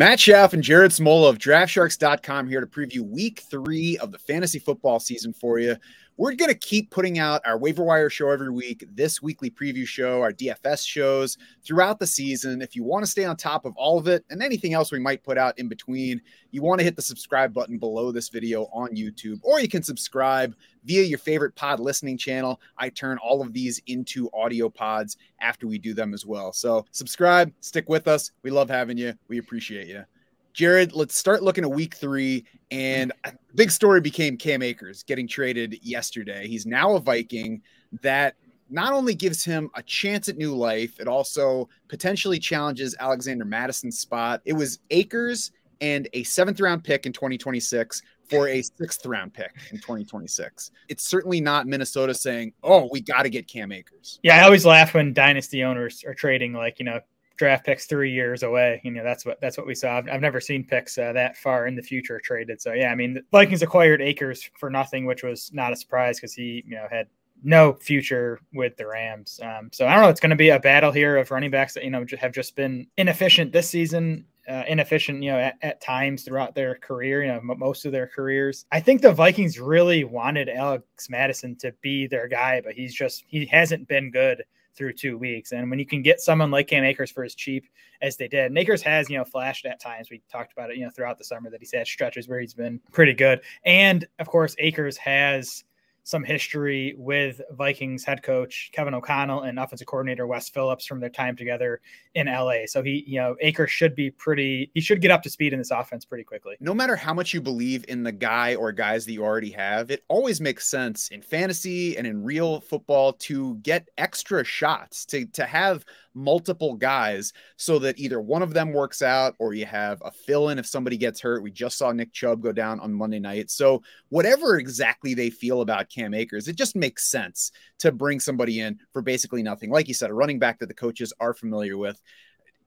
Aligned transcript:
Matt 0.00 0.18
Schaff 0.18 0.54
and 0.54 0.62
Jared 0.62 0.92
Smola 0.92 1.28
of 1.28 1.36
DraftSharks.com 1.36 2.48
here 2.48 2.62
to 2.62 2.66
preview 2.66 3.00
week 3.00 3.42
three 3.50 3.98
of 3.98 4.10
the 4.10 4.18
fantasy 4.18 4.58
football 4.58 4.98
season 4.98 5.34
for 5.34 5.58
you. 5.58 5.76
We're 6.20 6.34
going 6.34 6.50
to 6.50 6.54
keep 6.54 6.90
putting 6.90 7.18
out 7.18 7.40
our 7.46 7.56
waiver 7.56 7.82
wire 7.82 8.10
show 8.10 8.28
every 8.28 8.50
week, 8.50 8.84
this 8.92 9.22
weekly 9.22 9.48
preview 9.50 9.86
show, 9.86 10.20
our 10.20 10.34
DFS 10.34 10.86
shows 10.86 11.38
throughout 11.64 11.98
the 11.98 12.06
season. 12.06 12.60
If 12.60 12.76
you 12.76 12.84
want 12.84 13.06
to 13.06 13.10
stay 13.10 13.24
on 13.24 13.38
top 13.38 13.64
of 13.64 13.74
all 13.74 13.98
of 13.98 14.06
it 14.06 14.22
and 14.28 14.42
anything 14.42 14.74
else 14.74 14.92
we 14.92 14.98
might 14.98 15.24
put 15.24 15.38
out 15.38 15.58
in 15.58 15.66
between, 15.66 16.20
you 16.50 16.60
want 16.60 16.78
to 16.78 16.84
hit 16.84 16.94
the 16.94 17.00
subscribe 17.00 17.54
button 17.54 17.78
below 17.78 18.12
this 18.12 18.28
video 18.28 18.64
on 18.64 18.94
YouTube, 18.94 19.40
or 19.42 19.60
you 19.60 19.68
can 19.68 19.82
subscribe 19.82 20.54
via 20.84 21.04
your 21.04 21.16
favorite 21.18 21.54
pod 21.54 21.80
listening 21.80 22.18
channel. 22.18 22.60
I 22.76 22.90
turn 22.90 23.16
all 23.24 23.40
of 23.40 23.54
these 23.54 23.80
into 23.86 24.28
audio 24.34 24.68
pods 24.68 25.16
after 25.40 25.66
we 25.66 25.78
do 25.78 25.94
them 25.94 26.12
as 26.12 26.26
well. 26.26 26.52
So 26.52 26.84
subscribe, 26.90 27.50
stick 27.60 27.88
with 27.88 28.08
us. 28.08 28.32
We 28.42 28.50
love 28.50 28.68
having 28.68 28.98
you. 28.98 29.14
We 29.28 29.38
appreciate 29.38 29.88
you. 29.88 30.04
Jared, 30.52 30.92
let's 30.92 31.16
start 31.16 31.42
looking 31.42 31.64
at 31.64 31.70
week 31.70 31.94
three. 31.94 32.44
And 32.70 33.12
mm. 33.24 33.36
big 33.54 33.70
story 33.70 34.00
became 34.00 34.36
Cam 34.36 34.62
Akers 34.62 35.02
getting 35.02 35.28
traded 35.28 35.78
yesterday. 35.82 36.46
He's 36.46 36.66
now 36.66 36.96
a 36.96 37.00
Viking 37.00 37.62
that 38.02 38.34
not 38.70 38.92
only 38.92 39.14
gives 39.14 39.44
him 39.44 39.70
a 39.74 39.82
chance 39.82 40.28
at 40.28 40.36
new 40.36 40.54
life, 40.54 41.00
it 41.00 41.08
also 41.08 41.68
potentially 41.88 42.38
challenges 42.38 42.94
Alexander 43.00 43.44
Mattison's 43.44 43.98
spot. 43.98 44.40
It 44.44 44.52
was 44.52 44.78
Akers 44.90 45.50
and 45.80 46.08
a 46.12 46.22
seventh 46.24 46.60
round 46.60 46.84
pick 46.84 47.06
in 47.06 47.12
2026 47.12 48.02
for 48.28 48.46
a 48.48 48.62
sixth 48.62 49.04
round 49.06 49.34
pick 49.34 49.52
in 49.72 49.78
2026. 49.78 50.70
It's 50.88 51.04
certainly 51.04 51.40
not 51.40 51.66
Minnesota 51.66 52.14
saying, 52.14 52.52
oh, 52.62 52.88
we 52.92 53.00
got 53.00 53.22
to 53.22 53.30
get 53.30 53.48
Cam 53.48 53.72
Akers. 53.72 54.20
Yeah, 54.22 54.36
I 54.36 54.44
always 54.44 54.64
laugh 54.64 54.94
when 54.94 55.12
dynasty 55.12 55.64
owners 55.64 56.04
are 56.06 56.14
trading 56.14 56.52
like, 56.52 56.78
you 56.78 56.84
know, 56.84 57.00
draft 57.40 57.64
picks 57.64 57.86
three 57.86 58.12
years 58.12 58.42
away. 58.42 58.82
You 58.84 58.90
know, 58.90 59.02
that's 59.02 59.24
what 59.24 59.40
that's 59.40 59.56
what 59.56 59.66
we 59.66 59.74
saw. 59.74 59.96
I've, 59.96 60.08
I've 60.08 60.20
never 60.20 60.40
seen 60.40 60.62
picks 60.62 60.98
uh, 60.98 61.12
that 61.14 61.38
far 61.38 61.66
in 61.66 61.74
the 61.74 61.82
future 61.82 62.20
traded. 62.20 62.60
So 62.60 62.74
yeah, 62.74 62.92
I 62.92 62.94
mean, 62.94 63.14
the 63.14 63.22
Vikings 63.32 63.62
acquired 63.62 64.02
Akers 64.02 64.48
for 64.58 64.68
nothing, 64.68 65.06
which 65.06 65.22
was 65.22 65.50
not 65.52 65.72
a 65.72 65.76
surprise 65.76 66.18
because 66.18 66.34
he 66.34 66.62
you 66.66 66.76
know 66.76 66.86
had 66.90 67.08
no 67.42 67.72
future 67.72 68.40
with 68.52 68.76
the 68.76 68.86
Rams. 68.86 69.40
Um, 69.42 69.70
so 69.72 69.86
I 69.86 69.94
don't 69.94 70.02
know. 70.02 70.10
It's 70.10 70.20
going 70.20 70.30
to 70.30 70.36
be 70.36 70.50
a 70.50 70.60
battle 70.60 70.92
here 70.92 71.16
of 71.16 71.30
running 71.30 71.50
backs 71.50 71.72
that 71.74 71.82
you 71.82 71.90
know 71.90 72.04
have 72.18 72.32
just 72.32 72.54
been 72.54 72.86
inefficient 72.98 73.52
this 73.52 73.68
season. 73.68 74.26
Uh, 74.48 74.64
inefficient, 74.66 75.22
you 75.22 75.30
know, 75.30 75.38
at, 75.38 75.56
at, 75.62 75.80
times 75.80 76.24
throughout 76.24 76.56
their 76.56 76.74
career, 76.76 77.22
you 77.22 77.28
know, 77.28 77.36
m- 77.36 77.58
most 77.58 77.84
of 77.84 77.92
their 77.92 78.08
careers. 78.08 78.64
I 78.72 78.80
think 78.80 79.00
the 79.00 79.12
Vikings 79.12 79.60
really 79.60 80.02
wanted 80.02 80.48
Alex 80.48 81.08
Mattison 81.08 81.54
to 81.56 81.72
be 81.82 82.08
their 82.08 82.26
guy, 82.26 82.60
but 82.60 82.72
he's 82.72 82.92
just 82.92 83.22
he 83.28 83.46
hasn't 83.46 83.86
been 83.86 84.10
good 84.10 84.42
through 84.76 84.92
two 84.92 85.18
weeks. 85.18 85.52
And 85.52 85.68
when 85.70 85.78
you 85.78 85.86
can 85.86 86.02
get 86.02 86.20
someone 86.20 86.50
like 86.50 86.68
Cam 86.68 86.84
Akers 86.84 87.10
for 87.10 87.24
as 87.24 87.34
cheap 87.34 87.64
as 88.02 88.16
they 88.16 88.28
did, 88.28 88.46
and 88.46 88.58
Akers 88.58 88.82
has, 88.82 89.10
you 89.10 89.18
know, 89.18 89.24
flashed 89.24 89.66
at 89.66 89.80
times. 89.80 90.10
We 90.10 90.22
talked 90.30 90.52
about 90.52 90.70
it, 90.70 90.76
you 90.76 90.84
know, 90.84 90.90
throughout 90.90 91.18
the 91.18 91.24
summer 91.24 91.50
that 91.50 91.60
he's 91.60 91.72
had 91.72 91.86
stretches 91.86 92.28
where 92.28 92.40
he's 92.40 92.54
been 92.54 92.80
pretty 92.92 93.14
good. 93.14 93.40
And 93.64 94.06
of 94.18 94.28
course, 94.28 94.54
Akers 94.58 94.96
has 94.96 95.64
some 96.10 96.24
history 96.24 96.94
with 96.98 97.40
Vikings 97.52 98.04
head 98.04 98.22
coach 98.22 98.70
Kevin 98.72 98.94
O'Connell 98.94 99.42
and 99.42 99.58
offensive 99.58 99.86
coordinator 99.86 100.26
Wes 100.26 100.48
Phillips 100.48 100.84
from 100.84 101.00
their 101.00 101.08
time 101.08 101.36
together 101.36 101.80
in 102.14 102.26
LA. 102.26 102.66
So 102.66 102.82
he, 102.82 103.04
you 103.06 103.20
know, 103.20 103.36
Akers 103.40 103.70
should 103.70 103.94
be 103.94 104.10
pretty, 104.10 104.70
he 104.74 104.80
should 104.80 105.00
get 105.00 105.10
up 105.10 105.22
to 105.22 105.30
speed 105.30 105.52
in 105.52 105.60
this 105.60 105.70
offense 105.70 106.04
pretty 106.04 106.24
quickly. 106.24 106.56
No 106.60 106.74
matter 106.74 106.96
how 106.96 107.14
much 107.14 107.32
you 107.32 107.40
believe 107.40 107.84
in 107.88 108.02
the 108.02 108.12
guy 108.12 108.56
or 108.56 108.72
guys 108.72 109.06
that 109.06 109.12
you 109.12 109.22
already 109.22 109.50
have, 109.52 109.90
it 109.90 110.04
always 110.08 110.40
makes 110.40 110.66
sense 110.66 111.08
in 111.08 111.22
fantasy 111.22 111.96
and 111.96 112.06
in 112.06 112.24
real 112.24 112.60
football 112.60 113.12
to 113.14 113.54
get 113.56 113.88
extra 113.96 114.44
shots, 114.44 115.06
to, 115.06 115.26
to 115.26 115.46
have 115.46 115.84
multiple 116.14 116.74
guys 116.74 117.32
so 117.56 117.78
that 117.78 117.98
either 117.98 118.20
one 118.20 118.42
of 118.42 118.52
them 118.52 118.72
works 118.72 119.02
out 119.02 119.34
or 119.38 119.54
you 119.54 119.66
have 119.66 120.02
a 120.04 120.10
fill 120.10 120.48
in 120.48 120.58
if 120.58 120.66
somebody 120.66 120.96
gets 120.96 121.20
hurt. 121.20 121.42
We 121.42 121.50
just 121.50 121.78
saw 121.78 121.92
Nick 121.92 122.12
Chubb 122.12 122.42
go 122.42 122.52
down 122.52 122.80
on 122.80 122.92
Monday 122.92 123.20
night. 123.20 123.50
So, 123.50 123.82
whatever 124.08 124.58
exactly 124.58 125.14
they 125.14 125.30
feel 125.30 125.60
about 125.60 125.88
Cam 126.00 126.14
Akers, 126.14 126.48
it 126.48 126.56
just 126.56 126.74
makes 126.74 127.10
sense 127.10 127.52
to 127.80 127.92
bring 127.92 128.20
somebody 128.20 128.60
in 128.60 128.78
for 128.92 129.02
basically 129.02 129.42
nothing. 129.42 129.70
Like 129.70 129.88
you 129.88 129.94
said, 129.94 130.10
a 130.10 130.14
running 130.14 130.38
back 130.38 130.58
that 130.58 130.66
the 130.66 130.74
coaches 130.74 131.12
are 131.20 131.34
familiar 131.34 131.76
with 131.76 132.00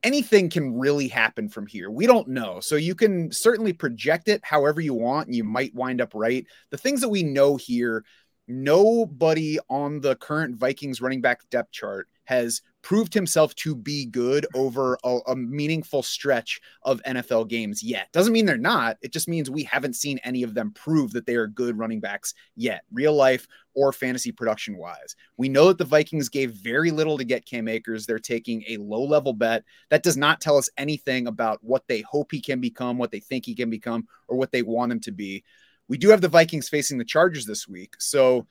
anything 0.03 0.49
can 0.49 0.77
really 0.77 1.07
happen 1.07 1.47
from 1.47 1.65
here. 1.65 1.89
We 1.89 2.05
don't 2.05 2.27
know. 2.27 2.59
So 2.59 2.75
you 2.75 2.93
can 2.93 3.31
certainly 3.31 3.73
project 3.73 4.27
it 4.27 4.41
however 4.43 4.81
you 4.81 4.93
want, 4.93 5.27
and 5.27 5.35
you 5.35 5.43
might 5.43 5.73
wind 5.73 6.01
up 6.01 6.11
right. 6.13 6.45
The 6.69 6.77
things 6.77 7.01
that 7.01 7.09
we 7.09 7.23
know 7.23 7.55
here 7.55 8.03
nobody 8.47 9.57
on 9.69 10.01
the 10.01 10.17
current 10.17 10.57
Vikings 10.57 11.01
running 11.01 11.21
back 11.21 11.49
depth 11.49 11.71
chart 11.71 12.09
has 12.25 12.61
proved 12.83 13.13
himself 13.13 13.55
to 13.55 13.73
be 13.75 14.05
good 14.05 14.45
over 14.53 14.97
a, 15.03 15.19
a, 15.27 15.35
meaningful 15.35 16.03
stretch 16.03 16.59
of 16.83 17.01
NFL 17.03 17.47
games 17.47 17.81
yet. 17.81 18.11
Doesn't 18.11 18.33
mean 18.33 18.45
they're 18.45 18.57
not. 18.57 18.97
It 19.01 19.13
just 19.13 19.29
means 19.29 19.49
we 19.49 19.63
haven't 19.63 19.95
seen 19.95 20.19
any 20.19 20.43
of 20.43 20.53
them 20.53 20.71
prove 20.71 21.13
that 21.13 21.25
they 21.25 21.35
are 21.35 21.47
good 21.47 21.77
running 21.77 22.01
backs 22.01 22.33
yet, 22.55 22.83
real 22.91 23.13
life 23.13 23.47
or 23.73 23.93
fantasy 23.93 24.33
production 24.33 24.77
wise. 24.77 25.15
We 25.37 25.47
know 25.47 25.69
that 25.69 25.77
the 25.77 25.85
Vikings 25.85 26.27
gave 26.27 26.51
very 26.51 26.91
little 26.91 27.17
to 27.17 27.23
get 27.23 27.45
Cam 27.45 27.69
Akers. 27.69 28.05
They're 28.05 28.19
taking 28.19 28.63
a 28.67 28.77
low 28.77 29.03
level 29.03 29.33
bet. 29.33 29.63
That 29.89 30.03
does 30.03 30.17
not 30.17 30.41
tell 30.41 30.57
us 30.57 30.69
anything 30.77 31.27
about 31.27 31.59
what 31.63 31.87
they 31.87 32.01
hope 32.01 32.31
he 32.31 32.41
can 32.41 32.59
become, 32.59 32.97
what 32.97 33.11
they 33.11 33.21
think 33.21 33.45
he 33.45 33.55
can 33.55 33.69
become, 33.69 34.07
or 34.27 34.37
what 34.37 34.51
they 34.51 34.61
want 34.61 34.91
him 34.91 34.99
to 35.01 35.11
be. 35.11 35.45
We 35.87 35.97
do 35.97 36.09
have 36.09 36.21
the 36.21 36.27
Vikings 36.27 36.69
facing 36.69 36.97
the 36.97 37.05
Chargers 37.05 37.45
this 37.45 37.67
week. 37.67 37.95
So, 37.99 38.45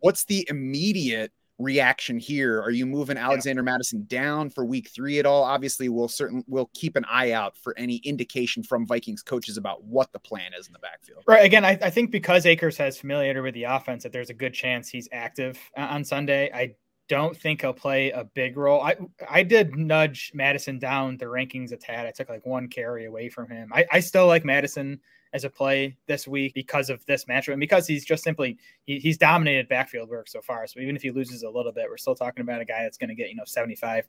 what's 0.00 0.24
the 0.24 0.46
immediate 0.48 1.32
reaction 1.58 2.18
here? 2.18 2.60
Are 2.60 2.70
you 2.70 2.86
moving 2.86 3.16
Alexander 3.16 3.62
yeah. 3.62 3.72
Mattison 3.72 4.04
down 4.06 4.50
for 4.50 4.64
week 4.64 4.90
three 4.90 5.18
at 5.18 5.26
all? 5.26 5.42
Obviously, 5.42 5.88
we'll 5.88 6.08
certainly 6.08 6.44
we'll 6.46 6.70
keep 6.74 6.96
an 6.96 7.04
eye 7.10 7.32
out 7.32 7.56
for 7.56 7.76
any 7.76 7.96
indication 7.96 8.62
from 8.62 8.86
Vikings 8.86 9.22
coaches 9.22 9.56
about 9.56 9.84
what 9.84 10.12
the 10.12 10.18
plan 10.18 10.52
is 10.58 10.66
in 10.66 10.72
the 10.72 10.78
backfield. 10.78 11.24
Right. 11.26 11.44
Again, 11.44 11.64
I, 11.64 11.78
I 11.82 11.90
think 11.90 12.10
because 12.10 12.46
Akers 12.46 12.76
has 12.78 12.98
familiarity 12.98 13.40
with 13.40 13.54
the 13.54 13.64
offense, 13.64 14.02
that 14.04 14.12
there's 14.12 14.30
a 14.30 14.34
good 14.34 14.54
chance 14.54 14.88
he's 14.88 15.08
active 15.12 15.58
uh, 15.76 15.82
on 15.82 16.04
Sunday. 16.04 16.50
I 16.54 16.74
don't 17.08 17.36
think 17.36 17.62
he'll 17.62 17.72
play 17.72 18.10
a 18.10 18.24
big 18.24 18.56
role. 18.56 18.80
I 18.80 18.96
I 19.28 19.42
did 19.42 19.76
nudge 19.76 20.30
Mattison 20.34 20.78
down 20.78 21.16
the 21.16 21.24
rankings 21.24 21.72
a 21.72 21.76
tad. 21.76 22.06
I 22.06 22.10
took 22.10 22.28
like 22.28 22.46
one 22.46 22.68
carry 22.68 23.06
away 23.06 23.28
from 23.28 23.50
him. 23.50 23.72
I, 23.74 23.86
I 23.90 24.00
still 24.00 24.26
like 24.26 24.44
Mattison 24.44 25.00
as 25.32 25.44
a 25.44 25.50
play 25.50 25.96
this 26.06 26.26
week 26.26 26.54
because 26.54 26.90
of 26.90 27.04
this 27.06 27.24
matchup 27.26 27.52
and 27.52 27.60
because 27.60 27.86
he's 27.86 28.04
just 28.04 28.22
simply 28.24 28.56
he, 28.84 28.98
he's 28.98 29.18
dominated 29.18 29.68
backfield 29.68 30.08
work 30.08 30.28
so 30.28 30.40
far. 30.40 30.66
So 30.66 30.80
even 30.80 30.96
if 30.96 31.02
he 31.02 31.10
loses 31.10 31.42
a 31.42 31.50
little 31.50 31.72
bit, 31.72 31.86
we're 31.88 31.96
still 31.96 32.14
talking 32.14 32.42
about 32.42 32.60
a 32.60 32.64
guy 32.64 32.82
that's 32.82 32.98
going 32.98 33.08
to 33.08 33.14
get 33.14 33.30
you 33.30 33.36
know 33.36 33.44
75% 33.44 34.04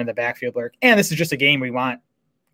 of 0.00 0.06
the 0.06 0.14
backfield 0.14 0.54
work. 0.54 0.74
And 0.82 0.98
this 0.98 1.10
is 1.10 1.18
just 1.18 1.32
a 1.32 1.36
game 1.36 1.60
we 1.60 1.70
want 1.70 2.00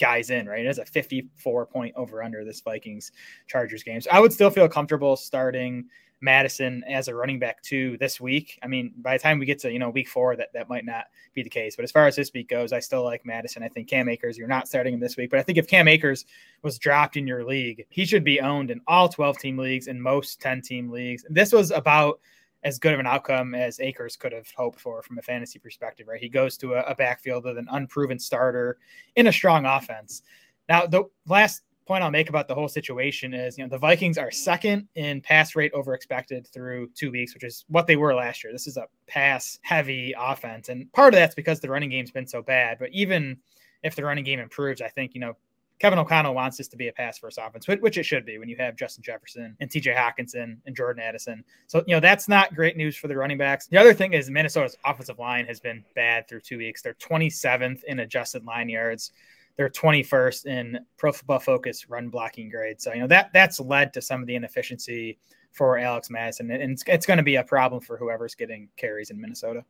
guys 0.00 0.30
in, 0.30 0.46
right? 0.46 0.64
It 0.64 0.68
is 0.68 0.78
a 0.78 0.84
54 0.84 1.66
point 1.66 1.94
over 1.96 2.22
under 2.22 2.44
this 2.44 2.60
Vikings 2.60 3.12
Chargers 3.46 3.82
game. 3.82 4.00
So 4.00 4.10
I 4.12 4.20
would 4.20 4.32
still 4.32 4.50
feel 4.50 4.68
comfortable 4.68 5.16
starting 5.16 5.86
Mattison 6.24 6.82
as 6.84 7.08
a 7.08 7.14
running 7.14 7.38
back 7.38 7.62
too 7.62 7.96
this 7.98 8.20
week. 8.20 8.58
I 8.62 8.66
mean, 8.66 8.94
by 8.96 9.16
the 9.16 9.22
time 9.22 9.38
we 9.38 9.46
get 9.46 9.58
to 9.60 9.70
you 9.70 9.78
know 9.78 9.90
week 9.90 10.08
four, 10.08 10.34
that 10.36 10.52
that 10.54 10.68
might 10.68 10.86
not 10.86 11.04
be 11.34 11.42
the 11.42 11.50
case. 11.50 11.76
But 11.76 11.84
as 11.84 11.92
far 11.92 12.06
as 12.06 12.16
this 12.16 12.32
week 12.32 12.48
goes, 12.48 12.72
I 12.72 12.80
still 12.80 13.04
like 13.04 13.26
Mattison. 13.26 13.62
I 13.62 13.68
think 13.68 13.88
Cam 13.88 14.08
Akers, 14.08 14.38
you're 14.38 14.48
not 14.48 14.66
starting 14.66 14.94
him 14.94 15.00
this 15.00 15.16
week, 15.16 15.30
but 15.30 15.38
I 15.38 15.42
think 15.42 15.58
if 15.58 15.68
Cam 15.68 15.86
Akers 15.86 16.24
was 16.62 16.78
dropped 16.78 17.16
in 17.16 17.26
your 17.26 17.44
league, 17.44 17.84
he 17.90 18.06
should 18.06 18.24
be 18.24 18.40
owned 18.40 18.70
in 18.70 18.80
all 18.86 19.08
12 19.08 19.38
team 19.38 19.58
leagues 19.58 19.86
and 19.86 20.02
most 20.02 20.40
10 20.40 20.62
team 20.62 20.90
leagues. 20.90 21.24
This 21.28 21.52
was 21.52 21.70
about 21.70 22.20
as 22.62 22.78
good 22.78 22.94
of 22.94 23.00
an 23.00 23.06
outcome 23.06 23.54
as 23.54 23.78
Akers 23.78 24.16
could 24.16 24.32
have 24.32 24.50
hoped 24.56 24.80
for 24.80 25.02
from 25.02 25.18
a 25.18 25.22
fantasy 25.22 25.58
perspective, 25.58 26.08
right? 26.08 26.20
He 26.20 26.30
goes 26.30 26.56
to 26.58 26.74
a, 26.74 26.80
a 26.84 26.94
backfield 26.94 27.44
with 27.44 27.58
an 27.58 27.68
unproven 27.70 28.18
starter 28.18 28.78
in 29.16 29.26
a 29.26 29.32
strong 29.32 29.66
offense. 29.66 30.22
Now, 30.68 30.86
the 30.86 31.04
last 31.26 31.62
point 31.86 32.02
I'll 32.02 32.10
make 32.10 32.28
about 32.28 32.48
the 32.48 32.54
whole 32.54 32.68
situation 32.68 33.34
is, 33.34 33.58
you 33.58 33.64
know, 33.64 33.70
the 33.70 33.78
Vikings 33.78 34.18
are 34.18 34.30
second 34.30 34.88
in 34.94 35.20
pass 35.20 35.54
rate 35.54 35.72
over 35.72 35.94
expected 35.94 36.46
through 36.46 36.90
two 36.94 37.10
weeks, 37.10 37.34
which 37.34 37.44
is 37.44 37.64
what 37.68 37.86
they 37.86 37.96
were 37.96 38.14
last 38.14 38.42
year. 38.42 38.52
This 38.52 38.66
is 38.66 38.76
a 38.76 38.86
pass 39.06 39.58
heavy 39.62 40.14
offense. 40.18 40.68
And 40.68 40.90
part 40.92 41.14
of 41.14 41.18
that's 41.18 41.34
because 41.34 41.60
the 41.60 41.68
running 41.68 41.90
game's 41.90 42.10
been 42.10 42.26
so 42.26 42.42
bad. 42.42 42.78
But 42.78 42.90
even 42.92 43.38
if 43.82 43.94
the 43.94 44.04
running 44.04 44.24
game 44.24 44.40
improves, 44.40 44.80
I 44.80 44.88
think, 44.88 45.14
you 45.14 45.20
know, 45.20 45.36
Kevin 45.80 45.98
O'Connell 45.98 46.34
wants 46.34 46.56
this 46.56 46.68
to 46.68 46.76
be 46.76 46.88
a 46.88 46.92
pass 46.92 47.18
first 47.18 47.38
offense, 47.42 47.66
which 47.66 47.98
it 47.98 48.04
should 48.04 48.24
be 48.24 48.38
when 48.38 48.48
you 48.48 48.56
have 48.56 48.76
Justin 48.76 49.02
Jefferson 49.02 49.56
and 49.60 49.70
T.J. 49.70 49.92
Hockenson 49.92 50.58
and 50.64 50.74
Jordan 50.76 51.02
Addison. 51.02 51.44
So, 51.66 51.82
you 51.86 51.94
know, 51.94 52.00
that's 52.00 52.28
not 52.28 52.54
great 52.54 52.76
news 52.76 52.96
for 52.96 53.08
the 53.08 53.16
running 53.16 53.38
backs. 53.38 53.66
The 53.66 53.76
other 53.76 53.92
thing 53.92 54.12
is 54.12 54.30
Minnesota's 54.30 54.76
offensive 54.84 55.18
line 55.18 55.46
has 55.46 55.60
been 55.60 55.84
bad 55.94 56.28
through 56.28 56.40
two 56.40 56.58
weeks. 56.58 56.80
They're 56.80 56.94
27th 56.94 57.82
in 57.84 57.98
adjusted 57.98 58.44
line 58.44 58.68
yards 58.68 59.10
they're 59.56 59.68
21st 59.68 60.46
in 60.46 60.78
Pro 60.96 61.12
Football 61.12 61.38
Focus 61.38 61.88
run 61.88 62.08
blocking 62.08 62.50
grade. 62.50 62.80
So 62.80 62.92
you 62.92 63.00
know 63.00 63.06
that 63.08 63.30
that's 63.32 63.60
led 63.60 63.92
to 63.94 64.02
some 64.02 64.20
of 64.20 64.26
the 64.26 64.34
inefficiency 64.34 65.18
for 65.52 65.78
Alex 65.78 66.10
Mattison, 66.10 66.50
and 66.50 66.72
it's, 66.72 66.82
it's 66.86 67.06
going 67.06 67.18
to 67.18 67.22
be 67.22 67.36
a 67.36 67.44
problem 67.44 67.80
for 67.80 67.96
whoever's 67.96 68.34
getting 68.34 68.68
carries 68.76 69.10
in 69.10 69.20
Minnesota. 69.20 69.64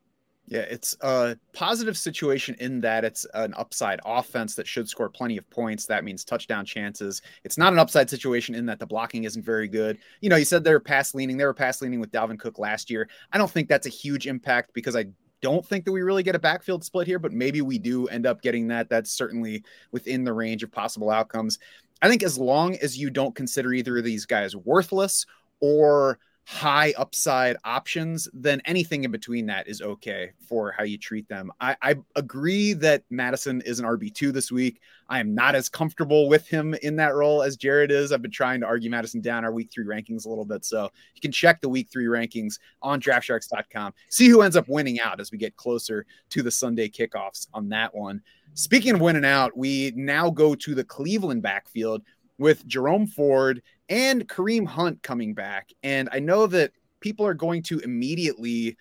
Yeah, 0.47 0.61
it's 0.61 0.95
a 1.01 1.37
positive 1.53 1.97
situation 1.97 2.55
in 2.59 2.79
that 2.81 3.03
it's 3.03 3.25
an 3.33 3.55
upside 3.57 3.99
offense 4.05 4.53
that 4.55 4.67
should 4.67 4.87
score 4.87 5.09
plenty 5.09 5.37
of 5.37 5.49
points. 5.49 5.87
That 5.87 6.03
means 6.03 6.23
touchdown 6.23 6.65
chances. 6.65 7.23
It's 7.43 7.57
not 7.57 7.73
an 7.73 7.79
upside 7.79 8.11
situation 8.11 8.53
in 8.53 8.67
that 8.67 8.77
the 8.77 8.85
blocking 8.85 9.23
isn't 9.23 9.43
very 9.43 9.67
good. 9.67 9.97
You 10.21 10.29
know, 10.29 10.35
you 10.35 10.45
said 10.45 10.63
they 10.63 10.71
were 10.71 10.79
pass 10.79 11.15
leaning. 11.15 11.37
They 11.37 11.45
were 11.45 11.53
pass 11.55 11.81
leaning 11.81 11.99
with 11.99 12.11
Dalvin 12.11 12.37
Cook 12.37 12.59
last 12.59 12.91
year. 12.91 13.09
I 13.31 13.39
don't 13.39 13.49
think 13.49 13.67
that's 13.67 13.87
a 13.87 13.89
huge 13.89 14.27
impact 14.27 14.71
because 14.73 14.95
I 14.95 15.05
don't 15.45 15.63
think 15.63 15.85
that 15.85 15.91
we 15.91 16.01
really 16.01 16.23
get 16.23 16.33
a 16.33 16.39
backfield 16.39 16.83
split 16.83 17.05
here, 17.05 17.19
but 17.19 17.31
maybe 17.31 17.61
we 17.61 17.77
do 17.77 18.07
end 18.07 18.25
up 18.25 18.41
getting 18.41 18.67
that. 18.69 18.89
That's 18.89 19.11
certainly 19.11 19.63
within 19.91 20.23
the 20.23 20.33
range 20.33 20.63
of 20.63 20.71
possible 20.71 21.11
outcomes. 21.11 21.59
I 22.01 22.09
think 22.09 22.23
as 22.23 22.39
long 22.39 22.75
as 22.77 22.97
you 22.97 23.11
don't 23.11 23.35
consider 23.35 23.71
either 23.71 23.99
of 23.99 24.03
these 24.03 24.25
guys 24.25 24.55
worthless 24.55 25.27
or 25.59 26.17
high 26.47 26.93
upside 26.95 27.57
options, 27.65 28.29
then 28.31 28.61
anything 28.65 29.03
in 29.03 29.09
between 29.09 29.47
that 29.47 29.67
is 29.67 29.81
okay 29.81 30.31
for 30.47 30.71
how 30.71 30.83
you 30.83 30.95
treat 30.95 31.27
them. 31.27 31.51
I, 31.59 31.75
I 31.81 31.95
agree 32.15 32.73
that 32.73 33.03
Mattison 33.09 33.61
is 33.61 33.79
an 33.79 33.85
RB2 33.85 34.31
this 34.31 34.51
week. 34.51 34.79
I 35.09 35.19
am 35.19 35.33
not 35.33 35.55
as 35.55 35.69
comfortable 35.69 36.29
with 36.29 36.47
him 36.47 36.75
in 36.83 36.95
that 36.97 37.15
role 37.15 37.41
as 37.41 37.57
Jared 37.57 37.91
is. 37.91 38.11
I've 38.11 38.21
been 38.21 38.29
trying 38.29 38.59
to 38.61 38.67
argue 38.67 38.91
Mattison 38.91 39.21
down 39.21 39.43
our 39.43 39.51
week 39.51 39.71
three 39.71 39.85
rankings 39.85 40.25
a 40.25 40.29
little 40.29 40.45
bit. 40.45 40.63
So 40.65 40.91
you 41.15 41.21
can 41.21 41.31
check 41.31 41.61
the 41.61 41.69
week 41.69 41.89
three 41.91 42.05
rankings 42.05 42.59
on 42.83 43.01
draftsharks.com. 43.01 43.93
See 44.09 44.27
who 44.27 44.43
ends 44.43 44.55
up 44.55 44.67
winning 44.67 44.99
out 44.99 45.19
as 45.19 45.31
we 45.31 45.39
get 45.39 45.55
closer 45.55 46.05
to 46.29 46.43
the 46.43 46.51
Sunday 46.51 46.89
kickoffs 46.89 47.47
on 47.55 47.69
that 47.69 47.93
one. 47.93 48.21
Speaking 48.53 48.93
of 48.93 49.01
winning 49.01 49.25
out, 49.25 49.57
we 49.57 49.93
now 49.95 50.29
go 50.29 50.53
to 50.53 50.75
the 50.75 50.83
Cleveland 50.83 51.41
backfield 51.41 52.03
with 52.37 52.65
Jerome 52.67 53.07
Ford 53.07 53.61
and 53.89 54.27
Kareem 54.27 54.65
Hunt 54.65 55.01
coming 55.03 55.33
back. 55.33 55.71
And 55.83 56.09
I 56.11 56.19
know 56.19 56.47
that 56.47 56.71
people 56.99 57.25
are 57.25 57.33
going 57.33 57.63
to 57.63 57.79
immediately 57.79 58.77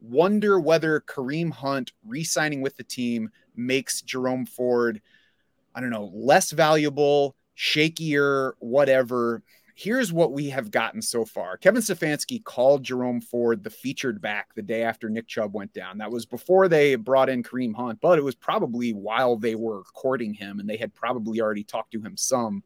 wonder 0.00 0.60
whether 0.60 1.00
Kareem 1.00 1.50
Hunt 1.50 1.92
re 2.06 2.24
signing 2.24 2.60
with 2.60 2.76
the 2.76 2.84
team 2.84 3.30
makes 3.56 4.02
Jerome 4.02 4.46
Ford, 4.46 5.00
I 5.74 5.80
don't 5.80 5.90
know, 5.90 6.10
less 6.14 6.52
valuable, 6.52 7.36
shakier, 7.56 8.52
whatever. 8.60 9.42
Here's 9.74 10.12
what 10.12 10.32
we 10.32 10.50
have 10.50 10.72
gotten 10.72 11.00
so 11.00 11.24
far. 11.24 11.56
Kevin 11.56 11.82
Stefanski 11.82 12.42
called 12.42 12.82
Jerome 12.82 13.20
Ford 13.20 13.62
the 13.62 13.70
featured 13.70 14.20
back 14.20 14.52
the 14.54 14.62
day 14.62 14.82
after 14.82 15.08
Nick 15.08 15.28
Chubb 15.28 15.54
went 15.54 15.72
down. 15.72 15.98
That 15.98 16.10
was 16.10 16.26
before 16.26 16.66
they 16.66 16.96
brought 16.96 17.28
in 17.28 17.44
Kareem 17.44 17.76
Hunt, 17.76 18.00
but 18.00 18.18
it 18.18 18.24
was 18.24 18.34
probably 18.34 18.92
while 18.92 19.36
they 19.36 19.54
were 19.54 19.84
courting 19.94 20.34
him 20.34 20.58
and 20.58 20.68
they 20.68 20.76
had 20.76 20.94
probably 20.94 21.40
already 21.40 21.62
talked 21.62 21.92
to 21.92 22.00
him 22.00 22.16
some. 22.16 22.64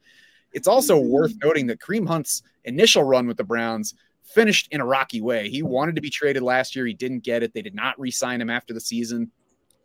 It's 0.53 0.69
also 0.69 0.99
mm-hmm. 0.99 1.09
worth 1.09 1.35
noting 1.43 1.67
that 1.69 1.81
Kareem 1.81 2.07
Hunt's 2.07 2.43
initial 2.65 3.05
run 3.05 3.27
with 3.27 3.37
the 3.37 3.45
Browns 3.45 3.95
finished 4.23 4.69
in 4.71 4.81
a 4.81 4.87
rocky 4.87 5.21
way. 5.21 5.49
He 5.49 5.63
wanted 5.63 5.97
to 5.97 6.03
be 6.03 6.11
traded 6.11 6.43
last 6.43 6.75
year. 6.75 6.87
He 6.87 6.95
didn't 6.95 7.25
get 7.25 7.43
it. 7.43 7.53
They 7.53 7.63
did 7.63 7.75
not 7.75 7.99
re 7.99 8.11
sign 8.11 8.41
him 8.41 8.51
after 8.51 8.73
the 8.73 8.81
season. 8.81 9.31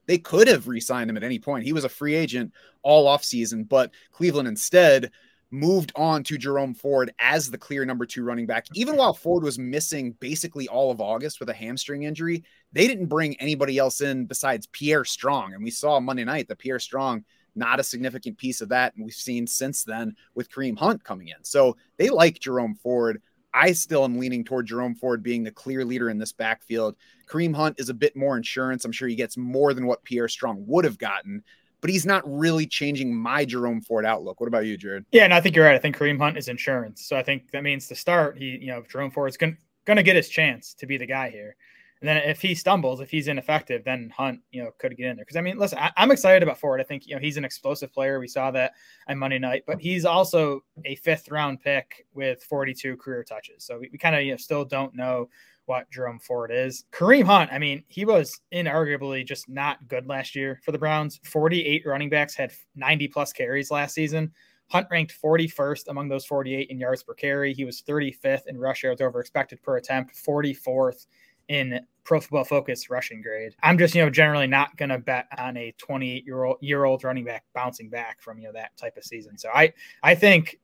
They 0.05 0.17
could 0.17 0.47
have 0.47 0.67
re 0.67 0.79
signed 0.79 1.09
him 1.09 1.17
at 1.17 1.23
any 1.23 1.39
point. 1.39 1.65
He 1.65 1.73
was 1.73 1.83
a 1.83 1.89
free 1.89 2.15
agent 2.15 2.53
all 2.81 3.07
offseason, 3.07 3.67
but 3.67 3.91
Cleveland 4.11 4.47
instead 4.47 5.11
moved 5.51 5.91
on 5.95 6.23
to 6.23 6.37
Jerome 6.37 6.73
Ford 6.73 7.13
as 7.19 7.49
the 7.49 7.57
clear 7.57 7.85
number 7.85 8.05
two 8.05 8.23
running 8.23 8.45
back. 8.45 8.65
Even 8.73 8.97
while 8.97 9.13
Ford 9.13 9.43
was 9.43 9.57
missing 9.57 10.11
basically 10.19 10.67
all 10.67 10.91
of 10.91 11.01
August 11.01 11.39
with 11.39 11.49
a 11.49 11.53
hamstring 11.53 12.03
injury, 12.03 12.43
they 12.73 12.87
didn't 12.87 13.05
bring 13.07 13.39
anybody 13.39 13.77
else 13.77 14.01
in 14.01 14.25
besides 14.25 14.67
Pierre 14.67 15.05
Strong. 15.05 15.53
And 15.53 15.63
we 15.63 15.71
saw 15.71 15.99
Monday 15.99 16.25
night 16.25 16.47
that 16.49 16.59
Pierre 16.59 16.79
Strong 16.79 17.23
not 17.57 17.79
a 17.79 17.83
significant 17.83 18.37
piece 18.37 18.61
of 18.61 18.69
that. 18.69 18.95
And 18.95 19.03
we've 19.03 19.13
seen 19.13 19.47
since 19.47 19.83
then 19.83 20.15
with 20.35 20.49
Kareem 20.49 20.77
Hunt 20.77 21.03
coming 21.03 21.29
in. 21.29 21.43
So 21.43 21.75
they 21.97 22.09
like 22.09 22.39
Jerome 22.39 22.75
Ford. 22.75 23.21
I 23.53 23.71
still 23.71 24.03
am 24.03 24.19
leaning 24.19 24.43
toward 24.43 24.67
Jerome 24.67 24.93
Ford 24.93 25.23
being 25.23 25.43
the 25.43 25.51
clear 25.51 25.83
leader 25.83 26.09
in 26.09 26.19
this 26.19 26.31
backfield. 26.31 26.95
Kareem 27.27 27.55
Hunt 27.55 27.79
is 27.79 27.89
a 27.89 27.93
bit 27.93 28.15
more 28.15 28.37
insurance. 28.37 28.85
I'm 28.85 28.91
sure 28.91 29.07
he 29.07 29.15
gets 29.15 29.35
more 29.35 29.73
than 29.73 29.87
what 29.87 30.03
Pierre 30.03 30.27
Strong 30.27 30.63
would 30.67 30.85
have 30.85 30.99
gotten, 30.99 31.43
but 31.81 31.89
he's 31.89 32.05
not 32.05 32.23
really 32.25 32.67
changing 32.67 33.15
my 33.15 33.45
Jerome 33.45 33.81
Ford 33.81 34.05
outlook. 34.05 34.39
What 34.39 34.47
about 34.47 34.65
you, 34.65 34.77
Jared? 34.77 35.05
Yeah, 35.11 35.23
and 35.23 35.33
I 35.33 35.41
think 35.41 35.55
you're 35.55 35.65
right. 35.65 35.75
I 35.75 35.79
think 35.79 35.97
Kareem 35.97 36.19
Hunt 36.19 36.37
is 36.37 36.49
insurance. 36.49 37.05
So 37.05 37.15
I 37.15 37.23
think 37.23 37.51
that 37.51 37.63
means 37.63 37.87
to 37.87 37.95
start, 37.95 38.37
he, 38.37 38.57
you 38.61 38.67
know, 38.67 38.83
Jerome 38.87 39.09
Ford 39.09 39.29
is 39.29 39.37
going 39.37 39.57
to 39.85 40.03
get 40.03 40.15
his 40.15 40.29
chance 40.29 40.73
to 40.75 40.85
be 40.85 40.97
the 40.97 41.07
guy 41.07 41.29
here. 41.31 41.55
And 42.01 42.07
then 42.07 42.17
if 42.17 42.41
he 42.41 42.53
stumbles, 42.53 43.01
if 43.01 43.09
he's 43.09 43.27
ineffective, 43.27 43.83
then 43.83 44.11
Hunt, 44.15 44.41
you 44.51 44.63
know, 44.63 44.71
could 44.77 44.95
get 44.95 45.07
in 45.07 45.15
there. 45.15 45.25
Because 45.25 45.37
I 45.37 45.41
mean, 45.41 45.57
listen, 45.57 45.79
I, 45.79 45.91
am 45.97 46.11
excited 46.11 46.43
about 46.43 46.59
Ford. 46.59 46.79
I 46.79 46.83
think 46.83 47.07
you 47.07 47.15
know 47.15 47.21
he's 47.21 47.37
an 47.37 47.45
explosive 47.45 47.91
player. 47.91 48.19
We 48.19 48.27
saw 48.27 48.51
that 48.51 48.73
on 49.07 49.17
Monday 49.17 49.39
night, 49.39 49.63
but 49.65 49.79
he's 49.79 50.05
also 50.05 50.63
a 50.85 50.95
fifth 50.95 51.31
round 51.31 51.61
pick 51.61 52.05
with 52.13 52.43
42 52.43 52.97
career 52.97 53.23
touches. 53.23 53.63
So 53.63 53.79
we, 53.79 53.89
we 53.91 53.97
kind 53.97 54.15
of 54.15 54.21
you 54.21 54.31
know 54.31 54.37
still 54.37 54.65
don't 54.65 54.95
know 54.95 55.29
what 55.65 55.89
Jerome 55.91 56.19
Ford 56.19 56.49
is. 56.53 56.85
Kareem 56.91 57.25
Hunt, 57.25 57.51
I 57.51 57.59
mean, 57.59 57.83
he 57.89 58.05
was 58.05 58.39
inarguably 58.53 59.25
just 59.25 59.49
not 59.49 59.85
good 59.87 60.07
last 60.07 60.33
year 60.33 60.61
for 60.63 60.71
the 60.71 60.77
Browns. 60.77 61.19
48 61.25 61.85
running 61.85 62.09
backs 62.09 62.35
had 62.35 62.53
90 62.75 63.09
plus 63.09 63.33
carries 63.33 63.69
last 63.69 63.93
season. 63.93 64.31
Hunt 64.69 64.87
ranked 64.91 65.15
41st 65.21 65.87
among 65.87 66.09
those 66.09 66.25
48 66.25 66.69
in 66.69 66.79
yards 66.79 67.03
per 67.03 67.13
carry. 67.13 67.53
He 67.53 67.65
was 67.65 67.81
35th 67.81 68.47
in 68.47 68.57
rush 68.57 68.83
yards 68.83 69.01
over 69.01 69.19
expected 69.19 69.61
per 69.61 69.77
attempt, 69.77 70.15
44th 70.15 71.07
in 71.49 71.79
Pro 72.03 72.21
Football 72.21 72.45
Focus 72.45 72.89
rushing 72.89 73.21
grade. 73.21 73.53
I'm 73.63 73.77
just, 73.77 73.93
you 73.93 74.03
know, 74.03 74.09
generally 74.09 74.47
not 74.47 74.77
going 74.77 74.89
to 74.89 74.97
bet 74.97 75.27
on 75.37 75.57
a 75.57 75.73
28 75.77 76.25
year 76.25 76.43
old 76.43 76.57
year 76.61 76.85
old 76.85 77.03
running 77.03 77.25
back 77.25 77.43
bouncing 77.53 77.89
back 77.89 78.21
from 78.21 78.39
you 78.39 78.45
know 78.45 78.53
that 78.53 78.75
type 78.77 78.95
of 78.97 79.03
season. 79.03 79.37
So 79.37 79.49
I 79.53 79.73
I 80.03 80.15
think 80.15 80.59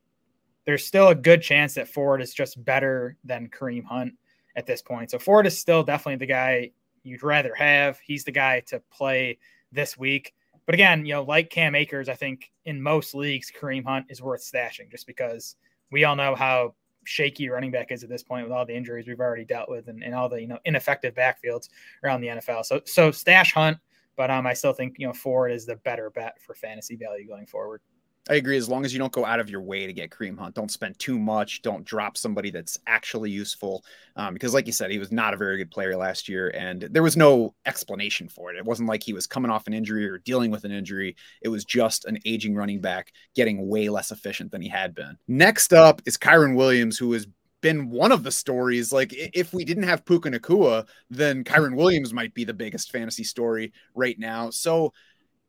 there's 0.64 0.86
still 0.86 1.08
a 1.08 1.14
good 1.14 1.42
chance 1.42 1.74
that 1.74 1.88
Ford 1.88 2.22
is 2.22 2.32
just 2.32 2.64
better 2.64 3.16
than 3.24 3.48
Kareem 3.48 3.84
Hunt 3.84 4.14
at 4.56 4.66
this 4.66 4.80
point. 4.80 5.10
So 5.10 5.18
Ford 5.18 5.46
is 5.46 5.58
still 5.58 5.82
definitely 5.82 6.16
the 6.16 6.32
guy 6.32 6.70
you'd 7.02 7.22
rather 7.22 7.54
have. 7.54 7.98
He's 7.98 8.24
the 8.24 8.32
guy 8.32 8.60
to 8.68 8.80
play 8.90 9.38
this 9.72 9.98
week. 9.98 10.34
But 10.66 10.74
again, 10.74 11.04
you 11.04 11.12
know, 11.12 11.22
like 11.24 11.50
Cam 11.50 11.74
Akers, 11.74 12.08
I 12.08 12.14
think 12.14 12.50
in 12.64 12.80
most 12.80 13.14
leagues, 13.14 13.52
Kareem 13.52 13.84
Hunt 13.84 14.06
is 14.08 14.22
worth 14.22 14.40
stashing 14.40 14.90
just 14.90 15.06
because 15.06 15.56
we 15.92 16.04
all 16.04 16.16
know 16.16 16.34
how 16.34 16.74
shaky 17.04 17.48
running 17.48 17.70
back 17.70 17.90
is 17.90 18.02
at 18.02 18.08
this 18.08 18.22
point 18.22 18.46
with 18.46 18.52
all 18.52 18.66
the 18.66 18.74
injuries 18.74 19.06
we've 19.06 19.20
already 19.20 19.44
dealt 19.44 19.68
with 19.68 19.88
and, 19.88 20.02
and 20.02 20.14
all 20.14 20.28
the 20.28 20.40
you 20.40 20.46
know 20.46 20.58
ineffective 20.64 21.14
backfields 21.14 21.68
around 22.02 22.20
the 22.20 22.28
NFL. 22.28 22.64
So 22.64 22.80
so 22.84 23.10
stash 23.10 23.52
Hunt, 23.54 23.78
but 24.16 24.30
um 24.30 24.46
I 24.46 24.54
still 24.54 24.72
think 24.72 24.96
you 24.98 25.06
know 25.06 25.12
Ford 25.12 25.52
is 25.52 25.66
the 25.66 25.76
better 25.76 26.10
bet 26.10 26.40
for 26.40 26.54
fantasy 26.54 26.96
value 26.96 27.26
going 27.26 27.46
forward. 27.46 27.80
I 28.30 28.36
agree. 28.36 28.56
As 28.56 28.70
long 28.70 28.86
as 28.86 28.92
you 28.94 28.98
don't 28.98 29.12
go 29.12 29.26
out 29.26 29.38
of 29.38 29.50
your 29.50 29.60
way 29.60 29.86
to 29.86 29.92
get 29.92 30.08
Kareem 30.08 30.38
Hunt, 30.38 30.54
don't 30.54 30.70
spend 30.70 30.98
too 30.98 31.18
much. 31.18 31.60
Don't 31.60 31.84
drop 31.84 32.16
somebody 32.16 32.50
that's 32.50 32.78
actually 32.86 33.30
useful. 33.30 33.84
Um, 34.16 34.32
because, 34.32 34.54
like 34.54 34.66
you 34.66 34.72
said, 34.72 34.90
he 34.90 34.98
was 34.98 35.12
not 35.12 35.34
a 35.34 35.36
very 35.36 35.58
good 35.58 35.70
player 35.70 35.94
last 35.94 36.26
year, 36.26 36.48
and 36.54 36.82
there 36.90 37.02
was 37.02 37.18
no 37.18 37.54
explanation 37.66 38.28
for 38.28 38.50
it. 38.50 38.56
It 38.56 38.64
wasn't 38.64 38.88
like 38.88 39.02
he 39.02 39.12
was 39.12 39.26
coming 39.26 39.50
off 39.50 39.66
an 39.66 39.74
injury 39.74 40.08
or 40.08 40.18
dealing 40.18 40.50
with 40.50 40.64
an 40.64 40.72
injury. 40.72 41.16
It 41.42 41.48
was 41.48 41.66
just 41.66 42.06
an 42.06 42.18
aging 42.24 42.54
running 42.54 42.80
back 42.80 43.12
getting 43.34 43.68
way 43.68 43.90
less 43.90 44.10
efficient 44.10 44.52
than 44.52 44.62
he 44.62 44.68
had 44.68 44.94
been. 44.94 45.18
Next 45.28 45.74
up 45.74 46.00
is 46.06 46.16
Kyren 46.16 46.56
Williams, 46.56 46.96
who 46.96 47.12
has 47.12 47.26
been 47.64 47.88
one 47.88 48.12
of 48.12 48.22
the 48.22 48.30
stories. 48.30 48.92
Like 48.92 49.14
if 49.14 49.54
we 49.54 49.64
didn't 49.64 49.84
have 49.84 50.04
Puka 50.04 50.30
Nacua, 50.30 50.86
then 51.08 51.44
Kyren 51.44 51.76
Williams 51.76 52.12
might 52.12 52.34
be 52.34 52.44
the 52.44 52.52
biggest 52.52 52.92
fantasy 52.92 53.24
story 53.24 53.72
right 53.94 54.18
now. 54.18 54.50
So 54.50 54.92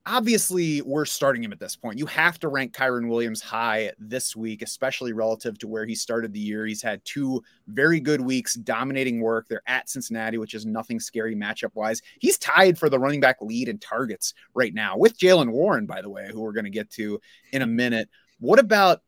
obviously 0.06 0.82
we're 0.84 1.06
starting 1.06 1.44
him 1.44 1.52
at 1.52 1.60
this 1.60 1.76
point. 1.76 1.98
You 1.98 2.06
have 2.06 2.40
to 2.40 2.48
rank 2.48 2.74
Kyren 2.74 3.10
Williams 3.10 3.42
high 3.42 3.92
this 3.98 4.36
week, 4.36 4.62
especially 4.62 5.14
relative 5.14 5.58
to 5.60 5.68
where 5.68 5.86
he 5.86 5.96
started 5.96 6.32
the 6.32 6.40
year. 6.40 6.66
He's 6.66 6.82
had 6.82 7.04
two 7.06 7.42
very 7.68 8.00
good 8.00 8.22
weeks, 8.22 8.54
dominating 8.56 9.20
work. 9.22 9.48
They're 9.48 9.64
at 9.68 9.90
Cincinnati, 9.90 10.38
which 10.38 10.54
is 10.54 10.66
nothing 10.66 11.00
scary 11.00 11.36
matchup 11.36 11.74
wise. 11.74 12.02
He's 12.20 12.38
tied 12.38 12.78
for 12.78 12.90
the 12.90 13.00
running 13.00 13.20
back 13.20 13.38
lead 13.42 13.68
in 13.68 13.80
targets 13.80 14.34
right 14.54 14.74
now 14.74 14.98
with 14.98 15.18
Jaylen 15.18 15.52
Warren, 15.52 15.86
by 15.86 16.02
the 16.02 16.10
way, 16.10 16.30
who 16.32 16.42
we're 16.42 16.52
going 16.52 16.66
to 16.66 16.70
get 16.70 16.92
to 16.92 17.20
in 17.52 17.62
a 17.64 17.68
minute. 17.68 18.10
What 18.40 18.60
about 18.60 19.02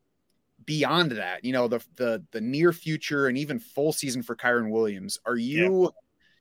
beyond 0.66 1.12
that? 1.12 1.44
You 1.46 1.54
know, 1.54 1.68
the 1.68 1.84
the 1.96 2.24
the 2.32 2.42
near 2.42 2.74
future 2.74 3.28
and 3.28 3.38
even 3.38 3.60
full 3.60 3.94
season 3.94 4.24
for 4.24 4.36
Kyren 4.36 4.72
Williams. 4.72 5.20
Are 5.26 5.38
you 5.38 5.84
yeah. 5.84 5.90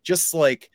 just 0.02 0.32
like 0.32 0.70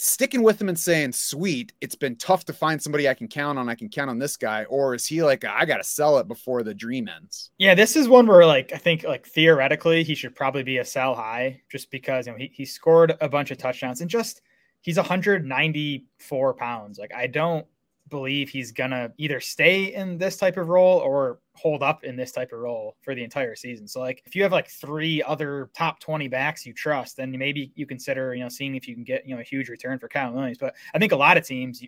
sticking 0.00 0.42
with 0.42 0.60
him 0.60 0.68
and 0.68 0.78
saying, 0.78 1.12
sweet, 1.12 1.72
it's 1.80 1.94
been 1.94 2.16
tough 2.16 2.44
to 2.46 2.52
find 2.52 2.82
somebody 2.82 3.08
I 3.08 3.14
can 3.14 3.28
count 3.28 3.58
on. 3.58 3.68
I 3.68 3.74
can 3.74 3.88
count 3.88 4.10
on 4.10 4.18
this 4.18 4.36
guy. 4.36 4.64
Or 4.64 4.94
is 4.94 5.06
he 5.06 5.22
like, 5.22 5.44
I 5.44 5.64
got 5.64 5.78
to 5.78 5.84
sell 5.84 6.18
it 6.18 6.28
before 6.28 6.62
the 6.62 6.74
dream 6.74 7.08
ends? 7.08 7.50
Yeah, 7.58 7.74
this 7.74 7.96
is 7.96 8.08
one 8.08 8.26
where, 8.26 8.46
like, 8.46 8.72
I 8.72 8.78
think, 8.78 9.04
like, 9.04 9.26
theoretically, 9.26 10.02
he 10.02 10.14
should 10.14 10.34
probably 10.34 10.62
be 10.62 10.78
a 10.78 10.84
sell 10.84 11.14
high 11.14 11.60
just 11.70 11.90
because, 11.90 12.26
you 12.26 12.32
know, 12.32 12.38
he, 12.38 12.50
he 12.52 12.64
scored 12.64 13.16
a 13.20 13.28
bunch 13.28 13.50
of 13.50 13.58
touchdowns 13.58 14.00
and 14.00 14.10
just 14.10 14.42
he's 14.80 14.96
194 14.96 16.54
pounds. 16.54 16.98
Like, 16.98 17.14
I 17.14 17.26
don't 17.26 17.66
believe 18.08 18.48
he's 18.48 18.72
gonna 18.72 19.12
either 19.18 19.40
stay 19.40 19.94
in 19.94 20.18
this 20.18 20.36
type 20.36 20.56
of 20.56 20.68
role 20.68 20.98
or 20.98 21.38
hold 21.60 21.82
up 21.82 22.04
in 22.04 22.16
this 22.16 22.32
type 22.32 22.52
of 22.52 22.60
role 22.60 22.96
for 23.02 23.14
the 23.14 23.22
entire 23.22 23.54
season. 23.54 23.86
So 23.86 24.00
like 24.00 24.22
if 24.24 24.34
you 24.34 24.42
have 24.42 24.52
like 24.52 24.68
three 24.68 25.22
other 25.22 25.70
top 25.74 26.00
20 26.00 26.26
backs 26.28 26.64
you 26.64 26.72
trust, 26.72 27.18
then 27.18 27.30
maybe 27.32 27.70
you 27.74 27.86
consider, 27.86 28.34
you 28.34 28.42
know, 28.42 28.48
seeing 28.48 28.76
if 28.76 28.88
you 28.88 28.94
can 28.94 29.04
get, 29.04 29.26
you 29.26 29.34
know, 29.34 29.40
a 29.40 29.44
huge 29.44 29.68
return 29.68 29.98
for 29.98 30.08
Kyle 30.08 30.32
Williams. 30.32 30.58
But 30.58 30.74
I 30.94 30.98
think 30.98 31.12
a 31.12 31.16
lot 31.16 31.36
of 31.36 31.46
teams, 31.46 31.82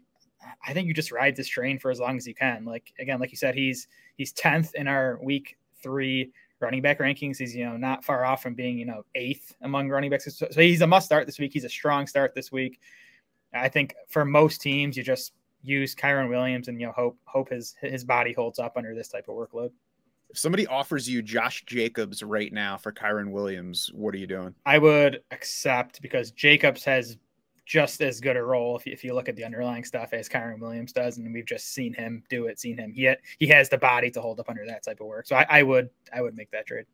I 0.66 0.74
think 0.74 0.88
you 0.88 0.94
just 0.94 1.10
ride 1.10 1.36
this 1.36 1.48
train 1.48 1.78
for 1.78 1.90
as 1.90 2.00
long 2.00 2.18
as 2.18 2.26
you 2.26 2.34
can. 2.34 2.66
Like 2.66 2.92
again, 2.98 3.18
like 3.18 3.30
you 3.30 3.38
said, 3.38 3.54
he's 3.54 3.88
he's 4.16 4.32
10th 4.34 4.74
in 4.74 4.88
our 4.88 5.18
week 5.22 5.56
three 5.82 6.32
running 6.60 6.82
back 6.82 6.98
rankings. 6.98 7.38
He's, 7.38 7.56
you 7.56 7.64
know, 7.64 7.76
not 7.78 8.04
far 8.04 8.24
off 8.24 8.42
from 8.42 8.54
being, 8.54 8.78
you 8.78 8.84
know, 8.84 9.04
eighth 9.14 9.54
among 9.62 9.88
running 9.88 10.10
backs. 10.10 10.36
So 10.36 10.46
he's 10.54 10.82
a 10.82 10.86
must 10.86 11.06
start 11.06 11.26
this 11.26 11.38
week. 11.38 11.52
He's 11.52 11.64
a 11.64 11.70
strong 11.70 12.06
start 12.06 12.34
this 12.34 12.52
week. 12.52 12.78
I 13.54 13.68
think 13.68 13.94
for 14.08 14.24
most 14.24 14.60
teams, 14.60 14.96
you 14.96 15.02
just 15.02 15.32
use 15.62 15.94
Kyren 15.94 16.28
Williams 16.28 16.68
and 16.68 16.80
you 16.80 16.86
know 16.86 16.92
hope 16.92 17.18
hope 17.24 17.50
his 17.50 17.74
his 17.80 18.04
body 18.04 18.32
holds 18.32 18.58
up 18.58 18.76
under 18.76 18.94
this 18.94 19.08
type 19.08 19.28
of 19.28 19.34
workload. 19.34 19.70
If 20.30 20.38
somebody 20.38 20.66
offers 20.66 21.08
you 21.08 21.20
Josh 21.20 21.62
Jacobs 21.66 22.22
right 22.22 22.52
now 22.52 22.78
for 22.78 22.90
Kyren 22.90 23.32
Williams, 23.32 23.90
what 23.92 24.14
are 24.14 24.18
you 24.18 24.26
doing? 24.26 24.54
I 24.64 24.78
would 24.78 25.22
accept 25.30 26.00
because 26.00 26.30
Jacobs 26.30 26.84
has 26.84 27.18
just 27.66 28.00
as 28.02 28.20
good 28.20 28.36
a 28.36 28.42
role 28.42 28.76
if 28.76 28.86
you, 28.86 28.92
if 28.92 29.04
you 29.04 29.14
look 29.14 29.28
at 29.28 29.36
the 29.36 29.44
underlying 29.44 29.84
stuff 29.84 30.12
as 30.12 30.28
Kyren 30.28 30.58
Williams 30.58 30.92
does, 30.92 31.18
and 31.18 31.32
we've 31.32 31.46
just 31.46 31.72
seen 31.72 31.92
him 31.92 32.24
do 32.28 32.46
it, 32.46 32.58
seen 32.58 32.76
him. 32.76 32.92
He 32.92 33.06
ha- 33.06 33.16
he 33.38 33.46
has 33.48 33.68
the 33.68 33.78
body 33.78 34.10
to 34.10 34.20
hold 34.20 34.40
up 34.40 34.48
under 34.48 34.66
that 34.66 34.82
type 34.82 35.00
of 35.00 35.06
work. 35.06 35.26
So 35.26 35.36
I, 35.36 35.46
I 35.48 35.62
would 35.62 35.90
I 36.12 36.22
would 36.22 36.36
make 36.36 36.50
that 36.50 36.66
trade. 36.66 36.86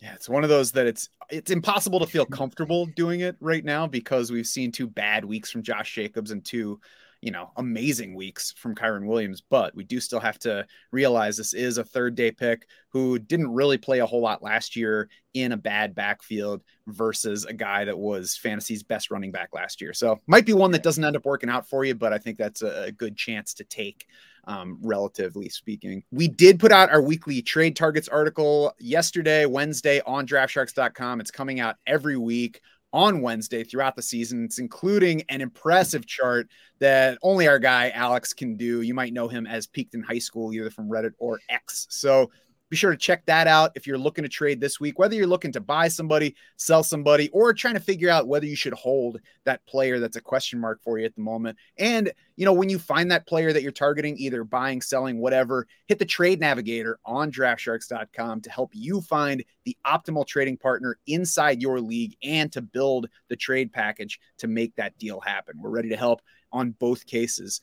Yeah, 0.00 0.14
it's 0.14 0.28
one 0.28 0.44
of 0.44 0.50
those 0.50 0.72
that 0.72 0.86
it's 0.86 1.08
it's 1.30 1.50
impossible 1.50 2.00
to 2.00 2.06
feel 2.06 2.24
comfortable 2.24 2.86
doing 2.86 3.20
it 3.20 3.36
right 3.40 3.64
now 3.64 3.86
because 3.86 4.30
we've 4.30 4.46
seen 4.46 4.70
two 4.70 4.86
bad 4.86 5.24
weeks 5.24 5.50
from 5.50 5.62
Josh 5.62 5.92
Jacobs 5.92 6.30
and 6.30 6.44
two 6.44 6.80
you 7.20 7.32
know, 7.32 7.50
amazing 7.56 8.14
weeks 8.14 8.54
from 8.56 8.74
Kyren 8.74 9.06
Williams, 9.06 9.42
but 9.48 9.74
we 9.74 9.82
do 9.82 9.98
still 9.98 10.20
have 10.20 10.38
to 10.40 10.66
realize 10.92 11.36
this 11.36 11.52
is 11.52 11.78
a 11.78 11.84
third 11.84 12.14
day 12.14 12.30
pick 12.30 12.66
who 12.90 13.18
didn't 13.18 13.52
really 13.52 13.76
play 13.76 13.98
a 13.98 14.06
whole 14.06 14.20
lot 14.20 14.42
last 14.42 14.76
year 14.76 15.08
in 15.34 15.52
a 15.52 15.56
bad 15.56 15.94
backfield 15.94 16.62
versus 16.86 17.44
a 17.44 17.52
guy 17.52 17.84
that 17.84 17.98
was 17.98 18.36
fantasy's 18.36 18.82
best 18.82 19.10
running 19.10 19.32
back 19.32 19.50
last 19.52 19.80
year. 19.80 19.92
So 19.92 20.20
might 20.26 20.46
be 20.46 20.52
one 20.52 20.70
that 20.72 20.82
doesn't 20.82 21.04
end 21.04 21.16
up 21.16 21.24
working 21.24 21.50
out 21.50 21.68
for 21.68 21.84
you, 21.84 21.94
but 21.94 22.12
I 22.12 22.18
think 22.18 22.38
that's 22.38 22.62
a 22.62 22.92
good 22.92 23.16
chance 23.16 23.54
to 23.54 23.64
take. 23.64 24.06
Um, 24.44 24.78
relatively 24.80 25.50
speaking, 25.50 26.04
we 26.10 26.26
did 26.26 26.58
put 26.58 26.72
out 26.72 26.88
our 26.88 27.02
weekly 27.02 27.42
trade 27.42 27.76
targets 27.76 28.08
article 28.08 28.72
yesterday, 28.78 29.44
Wednesday 29.44 30.00
on 30.06 30.26
draftsharks.com. 30.26 31.20
It's 31.20 31.30
coming 31.30 31.60
out 31.60 31.76
every 31.86 32.16
week 32.16 32.62
on 32.92 33.20
Wednesday 33.20 33.64
throughout 33.64 33.96
the 33.96 34.02
season. 34.02 34.44
It's 34.44 34.58
including 34.58 35.22
an 35.28 35.40
impressive 35.40 36.06
chart 36.06 36.48
that 36.78 37.18
only 37.22 37.48
our 37.48 37.58
guy 37.58 37.90
Alex 37.90 38.32
can 38.32 38.56
do. 38.56 38.82
You 38.82 38.94
might 38.94 39.12
know 39.12 39.28
him 39.28 39.46
as 39.46 39.66
Peaked 39.66 39.94
in 39.94 40.02
High 40.02 40.18
School, 40.18 40.52
either 40.52 40.70
from 40.70 40.88
Reddit 40.88 41.12
or 41.18 41.40
X. 41.48 41.86
So 41.90 42.30
be 42.68 42.76
sure 42.76 42.90
to 42.90 42.96
check 42.96 43.24
that 43.26 43.46
out 43.46 43.72
if 43.74 43.86
you're 43.86 43.98
looking 43.98 44.24
to 44.24 44.28
trade 44.28 44.60
this 44.60 44.78
week, 44.78 44.98
whether 44.98 45.14
you're 45.14 45.26
looking 45.26 45.52
to 45.52 45.60
buy 45.60 45.88
somebody, 45.88 46.34
sell 46.56 46.82
somebody, 46.82 47.28
or 47.30 47.52
trying 47.52 47.74
to 47.74 47.80
figure 47.80 48.10
out 48.10 48.28
whether 48.28 48.46
you 48.46 48.56
should 48.56 48.74
hold 48.74 49.20
that 49.44 49.64
player 49.66 49.98
that's 49.98 50.16
a 50.16 50.20
question 50.20 50.60
mark 50.60 50.82
for 50.82 50.98
you 50.98 51.06
at 51.06 51.14
the 51.14 51.20
moment. 51.20 51.56
And, 51.78 52.12
you 52.36 52.44
know, 52.44 52.52
when 52.52 52.68
you 52.68 52.78
find 52.78 53.10
that 53.10 53.26
player 53.26 53.52
that 53.52 53.62
you're 53.62 53.72
targeting, 53.72 54.16
either 54.18 54.44
buying, 54.44 54.82
selling, 54.82 55.18
whatever, 55.18 55.66
hit 55.86 55.98
the 55.98 56.04
trade 56.04 56.40
navigator 56.40 56.98
on 57.04 57.32
draftsharks.com 57.32 58.40
to 58.42 58.50
help 58.50 58.70
you 58.74 59.00
find 59.00 59.44
the 59.64 59.76
optimal 59.86 60.26
trading 60.26 60.56
partner 60.56 60.98
inside 61.06 61.62
your 61.62 61.80
league 61.80 62.16
and 62.22 62.52
to 62.52 62.60
build 62.60 63.08
the 63.28 63.36
trade 63.36 63.72
package 63.72 64.20
to 64.38 64.46
make 64.46 64.74
that 64.76 64.96
deal 64.98 65.20
happen. 65.20 65.56
We're 65.58 65.70
ready 65.70 65.88
to 65.88 65.96
help 65.96 66.20
on 66.52 66.70
both 66.72 67.06
cases. 67.06 67.60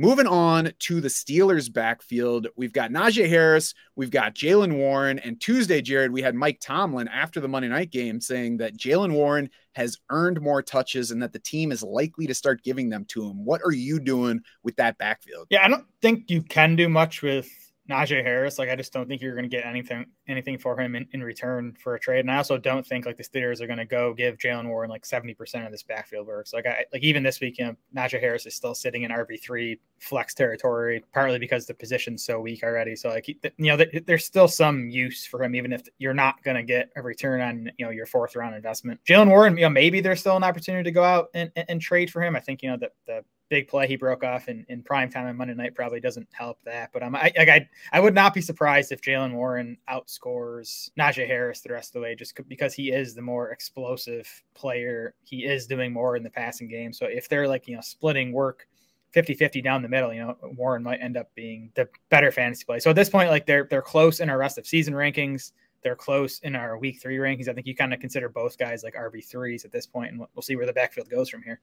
Moving 0.00 0.28
on 0.28 0.70
to 0.78 1.00
the 1.00 1.08
Steelers 1.08 1.72
backfield, 1.72 2.46
we've 2.54 2.72
got 2.72 2.92
Najee 2.92 3.28
Harris, 3.28 3.74
we've 3.96 4.12
got 4.12 4.32
Jaylen 4.32 4.76
Warren, 4.76 5.18
and 5.18 5.40
Tuesday, 5.40 5.82
Jared, 5.82 6.12
we 6.12 6.22
had 6.22 6.36
Mike 6.36 6.60
Tomlin 6.60 7.08
after 7.08 7.40
the 7.40 7.48
Monday 7.48 7.68
night 7.68 7.90
game 7.90 8.20
saying 8.20 8.58
that 8.58 8.76
Jaylen 8.76 9.12
Warren 9.12 9.50
has 9.72 9.98
earned 10.10 10.40
more 10.40 10.62
touches 10.62 11.10
and 11.10 11.20
that 11.20 11.32
the 11.32 11.40
team 11.40 11.72
is 11.72 11.82
likely 11.82 12.28
to 12.28 12.34
start 12.34 12.62
giving 12.62 12.88
them 12.88 13.06
to 13.06 13.24
him. 13.24 13.44
What 13.44 13.60
are 13.64 13.72
you 13.72 13.98
doing 13.98 14.40
with 14.62 14.76
that 14.76 14.98
backfield? 14.98 15.48
Yeah, 15.50 15.64
I 15.64 15.68
don't 15.68 15.86
think 16.00 16.30
you 16.30 16.42
can 16.42 16.76
do 16.76 16.88
much 16.88 17.20
with 17.20 17.48
Najee 17.88 18.22
Harris, 18.22 18.58
like 18.58 18.68
I 18.68 18.76
just 18.76 18.92
don't 18.92 19.08
think 19.08 19.22
you're 19.22 19.34
going 19.34 19.48
to 19.48 19.56
get 19.56 19.64
anything 19.64 20.04
anything 20.26 20.58
for 20.58 20.78
him 20.78 20.94
in, 20.94 21.06
in 21.12 21.22
return 21.22 21.74
for 21.82 21.94
a 21.94 22.00
trade. 22.00 22.20
And 22.20 22.30
I 22.30 22.36
also 22.36 22.58
don't 22.58 22.86
think 22.86 23.06
like 23.06 23.16
the 23.16 23.24
Steelers 23.24 23.60
are 23.62 23.66
going 23.66 23.78
to 23.78 23.86
go 23.86 24.12
give 24.12 24.36
Jaylen 24.36 24.68
Warren 24.68 24.90
like 24.90 25.04
70% 25.04 25.64
of 25.64 25.72
this 25.72 25.82
backfield 25.82 26.26
work. 26.26 26.46
So 26.46 26.58
like 26.58 26.66
I 26.66 26.84
like 26.92 27.02
even 27.02 27.22
this 27.22 27.40
weekend, 27.40 27.76
Najee 27.96 28.20
Harris 28.20 28.44
is 28.44 28.54
still 28.54 28.74
sitting 28.74 29.04
in 29.04 29.10
RB 29.10 29.40
three 29.40 29.80
flex 30.00 30.34
territory, 30.34 31.02
partly 31.14 31.38
because 31.38 31.66
the 31.66 31.74
position's 31.74 32.22
so 32.22 32.40
weak 32.40 32.62
already. 32.62 32.94
So 32.94 33.08
like 33.08 33.26
you 33.28 33.36
know, 33.58 33.82
there's 34.06 34.24
still 34.24 34.48
some 34.48 34.90
use 34.90 35.24
for 35.24 35.42
him, 35.42 35.54
even 35.54 35.72
if 35.72 35.82
you're 35.98 36.14
not 36.14 36.42
going 36.42 36.56
to 36.56 36.62
get 36.62 36.90
a 36.96 37.02
return 37.02 37.40
on 37.40 37.70
you 37.78 37.86
know 37.86 37.90
your 37.90 38.06
fourth 38.06 38.36
round 38.36 38.54
investment. 38.54 39.00
Jaylen 39.08 39.28
Warren, 39.28 39.56
you 39.56 39.62
know, 39.62 39.70
maybe 39.70 40.00
there's 40.00 40.20
still 40.20 40.36
an 40.36 40.44
opportunity 40.44 40.84
to 40.84 40.92
go 40.92 41.04
out 41.04 41.28
and, 41.32 41.50
and, 41.56 41.64
and 41.70 41.80
trade 41.80 42.10
for 42.10 42.22
him. 42.22 42.36
I 42.36 42.40
think 42.40 42.62
you 42.62 42.70
know 42.70 42.76
that 42.76 42.92
the 43.06 43.24
big 43.48 43.68
play 43.68 43.86
he 43.86 43.96
broke 43.96 44.24
off 44.24 44.48
in, 44.48 44.64
in 44.68 44.82
prime 44.82 45.10
time 45.10 45.26
on 45.26 45.36
Monday 45.36 45.54
night 45.54 45.74
probably 45.74 46.00
doesn't 46.00 46.28
help 46.32 46.58
that. 46.64 46.90
But 46.92 47.02
um, 47.02 47.14
I, 47.16 47.32
I, 47.38 47.68
I 47.92 48.00
would 48.00 48.14
not 48.14 48.34
be 48.34 48.40
surprised 48.40 48.92
if 48.92 49.00
Jaylen 49.00 49.34
Warren 49.34 49.76
outscores 49.88 50.90
Najee 50.98 51.26
Harris 51.26 51.60
the 51.60 51.72
rest 51.72 51.90
of 51.90 51.92
the 51.94 52.00
way, 52.00 52.14
just 52.14 52.38
because 52.48 52.74
he 52.74 52.92
is 52.92 53.14
the 53.14 53.22
more 53.22 53.50
explosive 53.50 54.28
player. 54.54 55.14
He 55.24 55.44
is 55.44 55.66
doing 55.66 55.92
more 55.92 56.16
in 56.16 56.22
the 56.22 56.30
passing 56.30 56.68
game. 56.68 56.92
So 56.92 57.06
if 57.06 57.28
they're 57.28 57.48
like, 57.48 57.66
you 57.68 57.74
know, 57.74 57.82
splitting 57.82 58.32
work 58.32 58.66
50 59.12 59.34
50 59.34 59.62
down 59.62 59.82
the 59.82 59.88
middle, 59.88 60.12
you 60.12 60.20
know, 60.20 60.36
Warren 60.42 60.82
might 60.82 61.00
end 61.00 61.16
up 61.16 61.34
being 61.34 61.70
the 61.74 61.88
better 62.10 62.30
fantasy 62.30 62.64
play. 62.64 62.78
So 62.78 62.90
at 62.90 62.96
this 62.96 63.08
point, 63.08 63.30
like 63.30 63.46
they're, 63.46 63.66
they're 63.70 63.82
close 63.82 64.20
in 64.20 64.28
our 64.28 64.38
rest 64.38 64.58
of 64.58 64.66
season 64.66 64.94
rankings. 64.94 65.52
They're 65.82 65.96
close 65.96 66.40
in 66.40 66.56
our 66.56 66.76
week 66.76 67.00
three 67.00 67.16
rankings. 67.16 67.48
I 67.48 67.54
think 67.54 67.66
you 67.66 67.74
kind 67.74 67.94
of 67.94 68.00
consider 68.00 68.28
both 68.28 68.58
guys 68.58 68.82
like 68.82 68.94
RB 68.94 69.24
threes 69.24 69.64
at 69.64 69.72
this 69.72 69.86
point, 69.86 70.10
and 70.10 70.20
we'll 70.34 70.42
see 70.42 70.56
where 70.56 70.66
the 70.66 70.72
backfield 70.72 71.08
goes 71.08 71.30
from 71.30 71.42
here. 71.42 71.60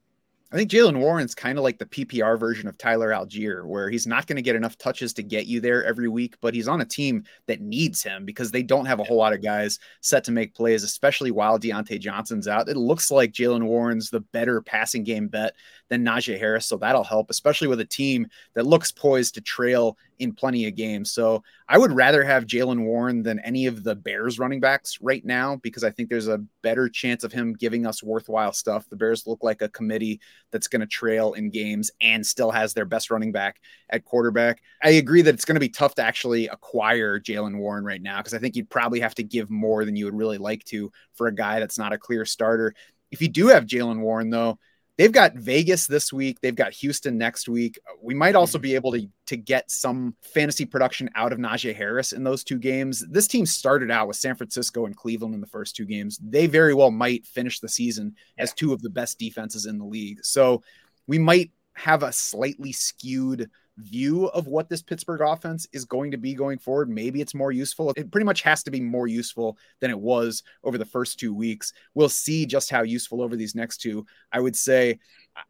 I 0.51 0.57
think 0.57 0.69
Jaylen 0.69 0.99
Warren's 0.99 1.33
kind 1.33 1.57
of 1.57 1.63
like 1.63 1.79
the 1.79 1.87
PPR 1.87 2.39
version 2.39 2.67
of 2.67 2.77
Tyler 2.77 3.09
Allgeier, 3.09 3.65
where 3.65 3.89
he's 3.89 4.05
not 4.05 4.27
going 4.27 4.35
to 4.35 4.43
get 4.43 4.55
enough 4.55 4.77
touches 4.77 5.11
to 5.13 5.23
get 5.23 5.47
you 5.47 5.59
there 5.59 5.83
every 5.83 6.07
week, 6.07 6.35
but 6.39 6.53
he's 6.53 6.67
on 6.67 6.81
a 6.81 6.85
team 6.85 7.23
that 7.47 7.61
needs 7.61 8.03
him 8.03 8.25
because 8.25 8.51
they 8.51 8.61
don't 8.61 8.85
have 8.85 8.99
a 8.99 9.03
whole 9.03 9.17
lot 9.17 9.33
of 9.33 9.41
guys 9.41 9.79
set 10.01 10.23
to 10.25 10.31
make 10.31 10.53
plays, 10.53 10.83
especially 10.83 11.31
while 11.31 11.59
Diontae 11.59 11.99
Johnson's 11.99 12.47
out. 12.47 12.69
It 12.69 12.77
looks 12.77 13.09
like 13.09 13.31
Jaylen 13.31 13.63
Warren's 13.63 14.11
the 14.11 14.19
better 14.19 14.61
passing 14.61 15.03
game 15.03 15.27
bet 15.29 15.55
than 15.89 16.05
Najee 16.05 16.39
Harris, 16.39 16.67
so 16.67 16.77
that'll 16.77 17.03
help, 17.03 17.31
especially 17.31 17.67
with 17.67 17.79
a 17.79 17.85
team 17.85 18.27
that 18.53 18.67
looks 18.67 18.91
poised 18.91 19.33
to 19.33 19.41
trail 19.41 19.97
in 20.19 20.33
plenty 20.33 20.67
of 20.67 20.75
games. 20.75 21.11
So 21.11 21.43
I 21.67 21.77
would 21.77 21.91
rather 21.91 22.23
have 22.23 22.45
Jaylen 22.45 22.83
Warren 22.83 23.23
than 23.23 23.39
any 23.39 23.65
of 23.65 23.83
the 23.83 23.95
Bears 23.95 24.39
running 24.39 24.59
backs 24.59 24.99
right 25.01 25.23
now 25.25 25.57
because 25.57 25.83
I 25.83 25.91
think 25.91 26.09
there's 26.09 26.27
a 26.27 26.43
better 26.61 26.89
chance 26.89 27.23
of 27.23 27.31
him 27.31 27.53
giving 27.53 27.85
us 27.85 28.03
worthwhile 28.03 28.53
stuff. 28.53 28.87
The 28.89 28.95
Bears 28.95 29.27
look 29.27 29.43
like 29.43 29.61
a 29.61 29.69
committee 29.69 30.19
that's 30.51 30.67
going 30.67 30.81
to 30.81 30.87
trail 30.87 31.33
in 31.33 31.49
games 31.49 31.91
and 32.01 32.25
still 32.25 32.51
has 32.51 32.73
their 32.73 32.85
best 32.85 33.11
running 33.11 33.31
back 33.31 33.59
at 33.89 34.05
quarterback. 34.05 34.61
I 34.83 34.91
agree 34.91 35.21
that 35.23 35.33
it's 35.33 35.45
going 35.45 35.55
to 35.55 35.59
be 35.59 35.69
tough 35.69 35.95
to 35.95 36.03
actually 36.03 36.47
acquire 36.47 37.19
Jaylen 37.19 37.57
Warren 37.57 37.83
right 37.83 38.01
now 38.01 38.17
because 38.17 38.33
I 38.33 38.39
think 38.39 38.55
you'd 38.55 38.69
probably 38.69 38.99
have 38.99 39.15
to 39.15 39.23
give 39.23 39.49
more 39.49 39.85
than 39.85 39.95
you 39.95 40.05
would 40.05 40.17
really 40.17 40.37
like 40.37 40.63
to 40.65 40.91
for 41.13 41.27
a 41.27 41.35
guy 41.35 41.59
that's 41.59 41.77
not 41.77 41.93
a 41.93 41.97
clear 41.97 42.25
starter. 42.25 42.73
If 43.11 43.21
you 43.21 43.27
do 43.27 43.47
have 43.47 43.65
Jaylen 43.65 43.99
Warren, 43.99 44.29
though, 44.29 44.59
they've 44.97 45.11
got 45.11 45.35
Vegas 45.35 45.87
this 45.87 46.11
week. 46.13 46.39
They've 46.41 46.55
got 46.55 46.73
Houston 46.73 47.17
next 47.17 47.47
week. 47.49 47.79
Uh, 47.87 47.95
we 48.01 48.13
might 48.13 48.35
also 48.35 48.57
mm-hmm. 48.57 48.63
be 48.63 48.75
able 48.75 48.91
to 48.93 49.07
to 49.27 49.37
get 49.37 49.71
some 49.71 50.15
fantasy 50.21 50.65
production 50.65 51.09
out 51.15 51.33
of 51.33 51.39
Najee 51.39 51.75
Harris 51.75 52.13
in 52.13 52.23
those 52.23 52.43
two 52.43 52.59
games. 52.59 53.03
This 53.09 53.27
team 53.27 53.45
started 53.45 53.89
out 53.89 54.07
with 54.07 54.17
San 54.17 54.35
Francisco 54.35 54.85
and 54.85 54.95
Cleveland 54.95 55.33
in 55.33 55.41
the 55.41 55.47
first 55.47 55.75
two 55.75 55.85
games. 55.85 56.19
They 56.21 56.45
very 56.45 56.73
well 56.73 56.91
might 56.91 57.25
finish 57.25 57.59
the 57.59 57.69
season 57.69 58.15
as 58.37 58.53
two 58.53 58.71
of 58.71 58.81
the 58.81 58.89
best 58.89 59.17
defenses 59.17 59.65
in 59.65 59.79
the 59.79 59.85
league. 59.85 60.23
So 60.23 60.61
we 61.07 61.17
might 61.17 61.51
have 61.75 62.03
a 62.03 62.11
slightly 62.11 62.71
skewed 62.71 63.49
view 63.77 64.27
of 64.27 64.47
what 64.47 64.69
this 64.69 64.81
Pittsburgh 64.81 65.21
offense 65.21 65.67
is 65.73 65.85
going 65.85 66.11
to 66.11 66.17
be 66.17 66.33
going 66.33 66.57
forward. 66.57 66.89
Maybe 66.89 67.21
it's 67.21 67.35
more 67.35 67.51
useful. 67.51 67.91
It 67.95 68.11
pretty 68.11 68.25
much 68.25 68.41
has 68.41 68.63
to 68.63 68.71
be 68.71 68.79
more 68.79 69.07
useful 69.07 69.57
than 69.81 69.91
it 69.91 69.99
was 69.99 70.43
over 70.63 70.77
the 70.77 70.85
first 70.85 71.19
two 71.19 71.33
weeks. 71.33 71.73
We'll 71.93 72.09
see 72.09 72.45
just 72.45 72.69
how 72.69 72.83
useful 72.83 73.21
over 73.21 73.35
these 73.35 73.55
next 73.55 73.77
two. 73.77 74.05
I 74.31 74.39
would 74.39 74.55
say 74.55 74.99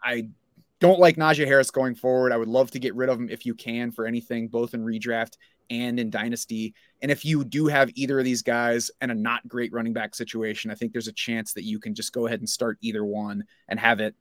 I 0.03 0.29
don't 0.79 0.99
like 0.99 1.17
Najee 1.17 1.45
Harris 1.45 1.71
going 1.71 1.95
forward. 1.95 2.31
I 2.31 2.37
would 2.37 2.47
love 2.47 2.71
to 2.71 2.79
get 2.79 2.95
rid 2.95 3.09
of 3.09 3.19
him 3.19 3.29
if 3.29 3.45
you 3.45 3.53
can 3.53 3.91
for 3.91 4.05
anything, 4.05 4.47
both 4.47 4.73
in 4.73 4.83
redraft 4.83 5.37
and 5.69 5.99
in 5.99 6.09
dynasty. 6.09 6.73
And 7.01 7.11
if 7.11 7.23
you 7.25 7.43
do 7.43 7.67
have 7.67 7.91
either 7.95 8.19
of 8.19 8.25
these 8.25 8.41
guys 8.41 8.91
and 9.01 9.11
a 9.11 9.15
not 9.15 9.47
great 9.47 9.71
running 9.71 9.93
back 9.93 10.15
situation, 10.15 10.71
I 10.71 10.75
think 10.75 10.91
there's 10.91 11.07
a 11.07 11.13
chance 11.13 11.53
that 11.53 11.63
you 11.63 11.79
can 11.79 11.93
just 11.93 12.13
go 12.13 12.27
ahead 12.27 12.39
and 12.39 12.49
start 12.49 12.77
either 12.81 13.05
one 13.05 13.43
and 13.67 13.79
have 13.79 13.99
it 13.99 14.15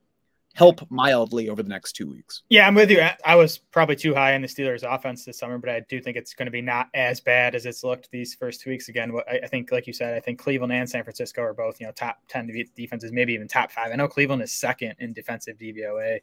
help 0.55 0.89
mildly 0.89 1.49
over 1.49 1.61
the 1.61 1.69
next 1.69 1.93
two 1.93 2.09
weeks. 2.09 2.43
Yeah, 2.49 2.65
I'm 2.65 2.75
with 2.75 2.89
you. 2.89 3.05
I 3.25 3.35
was 3.35 3.57
probably 3.57 3.97
too 3.97 4.15
high 4.15 4.33
in 4.33 4.41
the 4.41 4.47
Steelers 4.47 4.83
offense 4.83 5.25
this 5.25 5.37
summer, 5.37 5.57
but 5.57 5.69
I 5.69 5.81
do 5.81 5.99
think 6.01 6.15
it's 6.15 6.33
going 6.33 6.47
to 6.47 6.51
be 6.51 6.61
not 6.61 6.87
as 6.93 7.19
bad 7.19 7.55
as 7.55 7.65
it's 7.65 7.83
looked 7.83 8.09
these 8.09 8.33
first 8.33 8.61
two 8.61 8.69
weeks. 8.69 8.87
Again, 8.87 9.11
I 9.29 9.47
think, 9.47 9.71
like 9.71 9.85
you 9.85 9.91
said, 9.91 10.15
I 10.15 10.21
think 10.21 10.39
Cleveland 10.39 10.71
and 10.71 10.89
San 10.89 11.03
Francisco 11.03 11.41
are 11.41 11.53
both, 11.53 11.81
you 11.81 11.85
know, 11.85 11.91
top 11.91 12.19
10 12.29 12.49
defenses, 12.73 13.11
maybe 13.11 13.33
even 13.33 13.49
top 13.49 13.69
five. 13.69 13.91
I 13.91 13.95
know 13.97 14.07
Cleveland 14.07 14.41
is 14.41 14.53
second 14.53 14.95
in 14.99 15.11
defensive 15.11 15.57
DVOA 15.57 16.19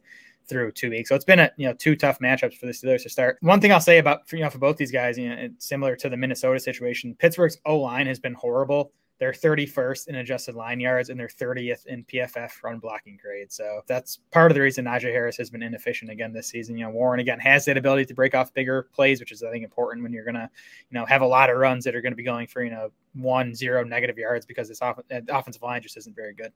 through 0.48 0.72
two 0.72 0.90
weeks. 0.90 1.08
So 1.08 1.14
it's 1.14 1.24
been 1.24 1.38
a 1.38 1.50
you 1.56 1.68
know 1.68 1.74
two 1.74 1.94
tough 1.94 2.18
matchups 2.18 2.56
for 2.56 2.66
the 2.66 2.72
Steelers 2.72 3.02
to 3.02 3.08
start. 3.08 3.38
One 3.42 3.60
thing 3.60 3.72
I'll 3.72 3.80
say 3.80 3.98
about 3.98 4.20
you 4.32 4.40
know 4.40 4.50
for 4.50 4.58
both 4.58 4.76
these 4.76 4.90
guys, 4.90 5.18
you 5.18 5.28
know, 5.28 5.48
similar 5.58 5.94
to 5.96 6.08
the 6.08 6.16
Minnesota 6.16 6.58
situation. 6.58 7.14
Pittsburgh's 7.18 7.58
O 7.64 7.78
line 7.78 8.06
has 8.06 8.18
been 8.18 8.34
horrible. 8.34 8.92
They're 9.22 9.30
31st 9.30 10.08
in 10.08 10.16
adjusted 10.16 10.56
line 10.56 10.80
yards 10.80 11.08
and 11.08 11.20
they're 11.20 11.28
30th 11.28 11.86
in 11.86 12.02
PFF 12.06 12.60
run 12.64 12.80
blocking 12.80 13.16
grade. 13.22 13.52
So 13.52 13.82
that's 13.86 14.18
part 14.32 14.50
of 14.50 14.56
the 14.56 14.60
reason 14.60 14.84
Najee 14.86 15.12
Harris 15.12 15.36
has 15.36 15.48
been 15.48 15.62
inefficient 15.62 16.10
again 16.10 16.32
this 16.32 16.48
season. 16.48 16.76
You 16.76 16.86
know, 16.86 16.90
Warren 16.90 17.20
again 17.20 17.38
has 17.38 17.64
that 17.66 17.76
ability 17.76 18.06
to 18.06 18.14
break 18.14 18.34
off 18.34 18.52
bigger 18.52 18.88
plays, 18.92 19.20
which 19.20 19.30
is 19.30 19.44
I 19.44 19.52
think 19.52 19.62
important 19.62 20.02
when 20.02 20.12
you're 20.12 20.24
gonna, 20.24 20.50
you 20.90 20.98
know, 20.98 21.06
have 21.06 21.22
a 21.22 21.26
lot 21.26 21.50
of 21.50 21.56
runs 21.56 21.84
that 21.84 21.94
are 21.94 22.00
going 22.00 22.10
to 22.10 22.16
be 22.16 22.24
going 22.24 22.48
for 22.48 22.64
you 22.64 22.72
know 22.72 22.90
one 23.14 23.54
zero 23.54 23.84
negative 23.84 24.18
yards 24.18 24.44
because 24.44 24.66
this 24.66 24.82
off- 24.82 24.98
uh, 24.98 25.20
offensive 25.28 25.62
line 25.62 25.82
just 25.82 25.96
isn't 25.98 26.16
very 26.16 26.34
good. 26.34 26.52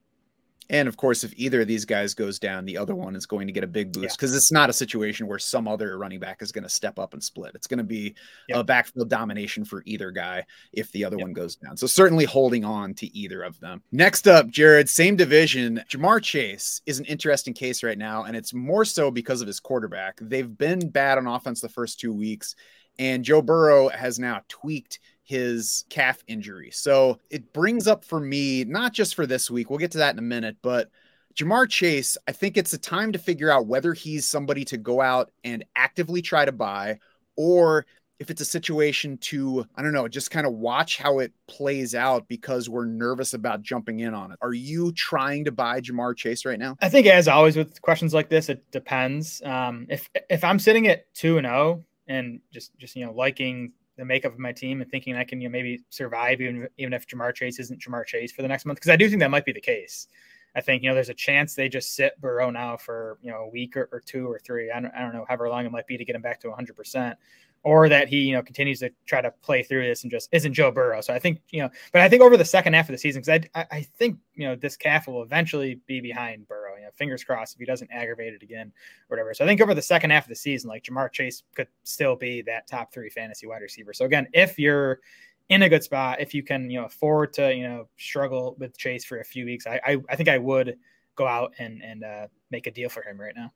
And 0.68 0.88
of 0.88 0.96
course, 0.96 1.23
if 1.23 1.32
either 1.37 1.61
of 1.61 1.68
these 1.68 1.85
guys 1.85 2.14
goes 2.14 2.38
down, 2.38 2.64
the 2.64 2.76
other 2.76 2.94
one 2.94 3.14
is 3.14 3.26
going 3.26 3.46
to 3.46 3.52
get 3.52 3.64
a 3.64 3.68
big 3.68 3.92
boost 3.92 4.16
because 4.16 4.32
yeah. 4.32 4.37
it's 4.37 4.52
not 4.52 4.70
a 4.70 4.73
situation 4.73 5.26
where 5.26 5.38
some 5.38 5.68
other 5.68 5.96
running 5.99 6.18
back 6.18 6.42
is 6.42 6.50
going 6.50 6.64
to 6.64 6.68
step 6.68 6.99
up 6.99 7.12
and 7.12 7.23
split. 7.23 7.52
It's 7.54 7.66
going 7.66 7.78
to 7.78 7.85
be 7.85 8.14
yep. 8.49 8.58
a 8.58 8.64
backfield 8.64 9.08
domination 9.08 9.64
for 9.64 9.82
either 9.87 10.11
guy 10.11 10.44
if 10.73 10.90
the 10.92 11.04
other 11.04 11.16
yep. 11.16 11.25
one 11.25 11.32
goes 11.32 11.56
down. 11.56 11.76
So 11.76 11.87
certainly 11.87 12.25
holding 12.25 12.64
on 12.64 12.94
to 12.94 13.16
either 13.16 13.42
of 13.42 13.58
them. 13.61 13.82
Next 13.92 14.26
up, 14.26 14.49
Jared, 14.49 14.88
same 14.88 15.16
division. 15.16 15.82
Ja'Marr 15.88 16.23
Chase 16.23 16.80
is 16.87 16.99
an 16.99 17.04
interesting 17.04 17.54
case 17.54 17.82
right 17.82 17.99
now, 17.99 18.25
and 18.25 18.37
it's 18.37 18.52
more 18.52 18.85
so 18.85 19.11
because 19.11 19.40
of 19.40 19.46
his 19.46 19.61
quarterback. 19.61 20.18
They've 20.20 20.56
been 20.56 20.90
bad 20.90 21.18
on 21.18 21.26
offense 21.26 21.61
the 21.61 21.68
first 21.68 22.00
two 22.00 22.12
weeks, 22.12 22.56
and 22.99 23.25
Joe 23.25 23.42
Burrow 23.42 23.88
has 23.88 24.18
now 24.18 24.42
tweaked 24.49 24.99
his 25.26 25.85
calf 25.90 26.23
injury. 26.28 26.71
So 26.73 27.18
it 27.30 27.52
brings 27.52 27.88
up 27.88 28.04
for 28.04 28.21
me, 28.21 28.64
not 28.64 28.92
just 28.92 29.14
for 29.16 29.26
this 29.26 29.50
week, 29.50 29.68
we'll 29.68 29.78
get 29.80 29.90
to 29.92 29.99
that 29.99 30.14
in 30.14 30.18
a 30.18 30.23
minute, 30.23 30.56
but 30.62 30.88
Ja'Marr 31.35 31.68
Chase, 31.68 32.16
I 32.26 32.33
think 32.33 32.56
it's 32.56 32.73
a 32.73 32.78
time 32.78 33.12
to 33.12 33.18
figure 33.18 33.50
out 33.50 33.66
whether 33.66 33.92
he's 33.92 34.26
somebody 34.26 34.64
to 34.66 34.78
go 34.78 35.02
out 35.02 35.33
and 35.45 35.64
actively 35.75 36.23
try 36.23 36.45
to 36.45 36.52
buy 36.52 36.99
or 37.37 37.85
if 38.18 38.30
it's 38.30 38.40
a 38.40 38.47
situation 38.47 39.18
to, 39.18 39.66
I 39.75 39.83
don't 39.83 39.92
know, 39.92 40.09
just 40.09 40.30
kind 40.30 40.47
of 40.47 40.54
watch 40.54 40.97
how 40.97 41.18
it 41.18 41.33
plays 41.49 41.95
out 41.95 42.26
because 42.28 42.68
we're 42.68 42.87
nervous 42.87 43.35
about 43.35 43.62
jumping 43.62 44.00
in 44.00 44.14
on 44.14 44.33
it. 44.33 44.38
Are 44.40 44.54
you 44.54 44.92
trying 44.92 45.45
to 45.45 45.52
buy 45.52 45.80
Ja'Marr 45.80 46.16
Chase 46.16 46.47
right 46.47 46.59
now? 46.59 46.76
I 46.80 46.88
think, 46.88 47.06
as 47.09 47.28
always 47.28 47.56
with 47.56 47.83
questions 47.83 48.14
like 48.14 48.30
this, 48.30 48.49
it 48.49 48.71
depends. 48.71 49.42
Um, 49.45 49.87
if 49.90 50.09
if 50.30 50.45
I'm 50.45 50.59
sitting 50.59 50.87
at 50.87 51.12
two 51.14 51.37
and 51.37 51.47
zero 51.47 51.59
oh 51.59 51.85
and 52.06 52.40
just 52.52 52.76
just 52.78 52.97
you 52.97 53.04
know 53.04 53.12
liking 53.12 53.73
the 53.96 54.04
makeup 54.04 54.32
of 54.32 54.38
my 54.38 54.52
team 54.52 54.80
and 54.80 54.90
thinking 54.90 55.16
I 55.16 55.24
can 55.24 55.40
you 55.40 55.48
know, 55.48 55.52
maybe 55.52 55.80
survive 55.90 56.40
even 56.40 56.68
even 56.78 56.92
if 56.92 57.06
Ja'Marr 57.06 57.34
Chase 57.34 57.58
isn't 57.58 57.80
Ja'Marr 57.80 58.06
Chase 58.06 58.32
for 58.32 58.42
the 58.42 58.48
next 58.48 58.66
month 58.66 58.78
because 58.78 58.90
I 58.90 58.96
do 58.96 59.08
think 59.08 59.20
that 59.20 59.30
might 59.30 59.44
be 59.44 59.52
the 59.52 59.60
case. 59.60 60.08
I 60.54 60.60
think 60.60 60.82
you 60.82 60.88
know 60.88 60.94
there's 60.94 61.10
a 61.10 61.14
chance 61.14 61.54
they 61.54 61.68
just 61.68 61.94
sit 61.94 62.18
Burrow 62.20 62.50
now 62.50 62.76
for 62.76 63.18
you 63.22 63.30
know 63.30 63.38
a 63.38 63.48
week 63.48 63.76
or, 63.76 63.88
or 63.92 64.00
two 64.00 64.26
or 64.30 64.38
three. 64.38 64.70
I 64.70 64.80
don't, 64.80 64.92
I 64.94 65.00
don't 65.00 65.12
know 65.12 65.24
however 65.28 65.48
long 65.48 65.66
it 65.66 65.72
might 65.72 65.86
be 65.86 65.98
to 65.98 66.04
get 66.04 66.16
him 66.16 66.22
back 66.22 66.40
to 66.40 66.48
100 66.48 66.74
percent 66.74 67.18
or 67.62 67.88
that 67.88 68.08
he 68.08 68.20
you 68.20 68.32
know 68.32 68.42
continues 68.42 68.80
to 68.80 68.90
try 69.06 69.20
to 69.20 69.30
play 69.42 69.62
through 69.62 69.86
this 69.86 70.02
and 70.02 70.10
just 70.10 70.28
isn't 70.32 70.54
Joe 70.54 70.70
Burrow. 70.70 71.00
So 71.00 71.12
I 71.12 71.18
think 71.18 71.40
you 71.50 71.62
know, 71.62 71.70
but 71.92 72.00
I 72.00 72.08
think 72.08 72.22
over 72.22 72.36
the 72.36 72.44
second 72.44 72.74
half 72.74 72.88
of 72.88 72.92
the 72.92 72.98
season, 72.98 73.22
because 73.22 73.48
I, 73.54 73.66
I 73.70 73.82
think 73.82 74.18
you 74.34 74.46
know 74.46 74.56
this 74.56 74.76
calf 74.76 75.06
will 75.06 75.22
eventually 75.22 75.80
be 75.86 76.00
behind 76.00 76.46
Burrow. 76.48 76.65
Know, 76.87 76.90
fingers 76.95 77.25
crossed 77.25 77.55
if 77.55 77.61
he 77.61 77.66
doesn't 77.66 77.90
aggravate 77.90 78.35
it 78.35 78.43
again 78.43 78.73
or 79.09 79.16
whatever. 79.16 79.35
So 79.35 79.45
I 79.45 79.49
think 79.49 79.61
over 79.61 79.75
the 79.75 79.83
second 79.83 80.11
half 80.11 80.25
of 80.25 80.28
the 80.28 80.37
season, 80.37 80.69
like 80.69 80.85
Ja'Marr 80.85 81.12
Chase 81.12 81.43
could 81.55 81.69
still 81.85 82.16
be 82.16 82.43
that 82.43 82.66
top 82.66 82.93
three 82.93 83.11
fantasy 83.11 83.47
wide 83.47 83.62
receiver. 83.62 83.93
So 83.93 84.05
again, 84.05 84.28
if 84.33 84.59
you're 84.59 85.00
in 85.49 85.62
a 85.62 85.69
good 85.69 85.83
spot, 85.83 86.21
if 86.21 86.35
you 86.35 86.43
can 86.43 86.71
you 86.71 86.81
know 86.81 86.87
afford 86.87 87.33
to 87.35 87.55
you 87.55 87.62
know 87.69 87.88
struggle 87.97 88.57
with 88.59 88.76
Chase 88.78 89.05
for 89.05 89.21
a 89.21 89.25
few 89.25 89.45
weeks, 89.45 89.66
I 89.66 89.81
I, 89.85 89.97
I 90.09 90.16
think 90.16 90.28
I 90.28 90.38
would 90.38 90.76
go 91.14 91.26
out 91.26 91.55
and 91.59 91.83
and 91.83 92.05
uh, 92.05 92.26
make 92.50 92.66
a 92.66 92.71
deal 92.71 92.88
for 92.88 93.02
him 93.02 93.21
right 93.21 93.35
now. 93.37 93.52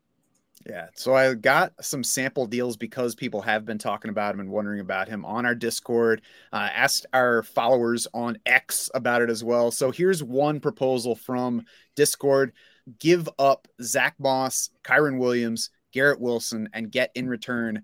Yeah. 0.69 0.89
So 0.95 1.15
I 1.15 1.33
got 1.35 1.73
some 1.81 2.05
sample 2.05 2.47
deals 2.47 2.77
because 2.77 3.15
people 3.15 3.41
have 3.41 3.65
been 3.65 3.79
talking 3.79 4.11
about 4.11 4.35
him 4.35 4.41
and 4.41 4.51
wondering 4.51 4.81
about 4.81 5.09
him 5.09 5.25
on 5.25 5.47
our 5.47 5.55
Discord. 5.55 6.21
Uh, 6.53 6.69
asked 6.73 7.07
our 7.15 7.43
followers 7.43 8.07
on 8.13 8.39
X 8.45 8.91
about 8.95 9.23
it 9.23 9.31
as 9.31 9.43
well. 9.43 9.71
So 9.71 9.91
here's 9.91 10.23
one 10.23 10.61
proposal 10.61 11.15
from 11.15 11.65
Discord 11.97 12.53
give 12.99 13.29
up 13.39 13.69
Zack 13.83 14.15
Moss, 14.19 14.71
Kyren 14.85 15.19
Williams, 15.19 15.71
Garrett 15.93 16.21
Wilson, 16.21 16.69
and 16.73 16.91
get 16.91 17.11
in 17.15 17.29
return 17.29 17.83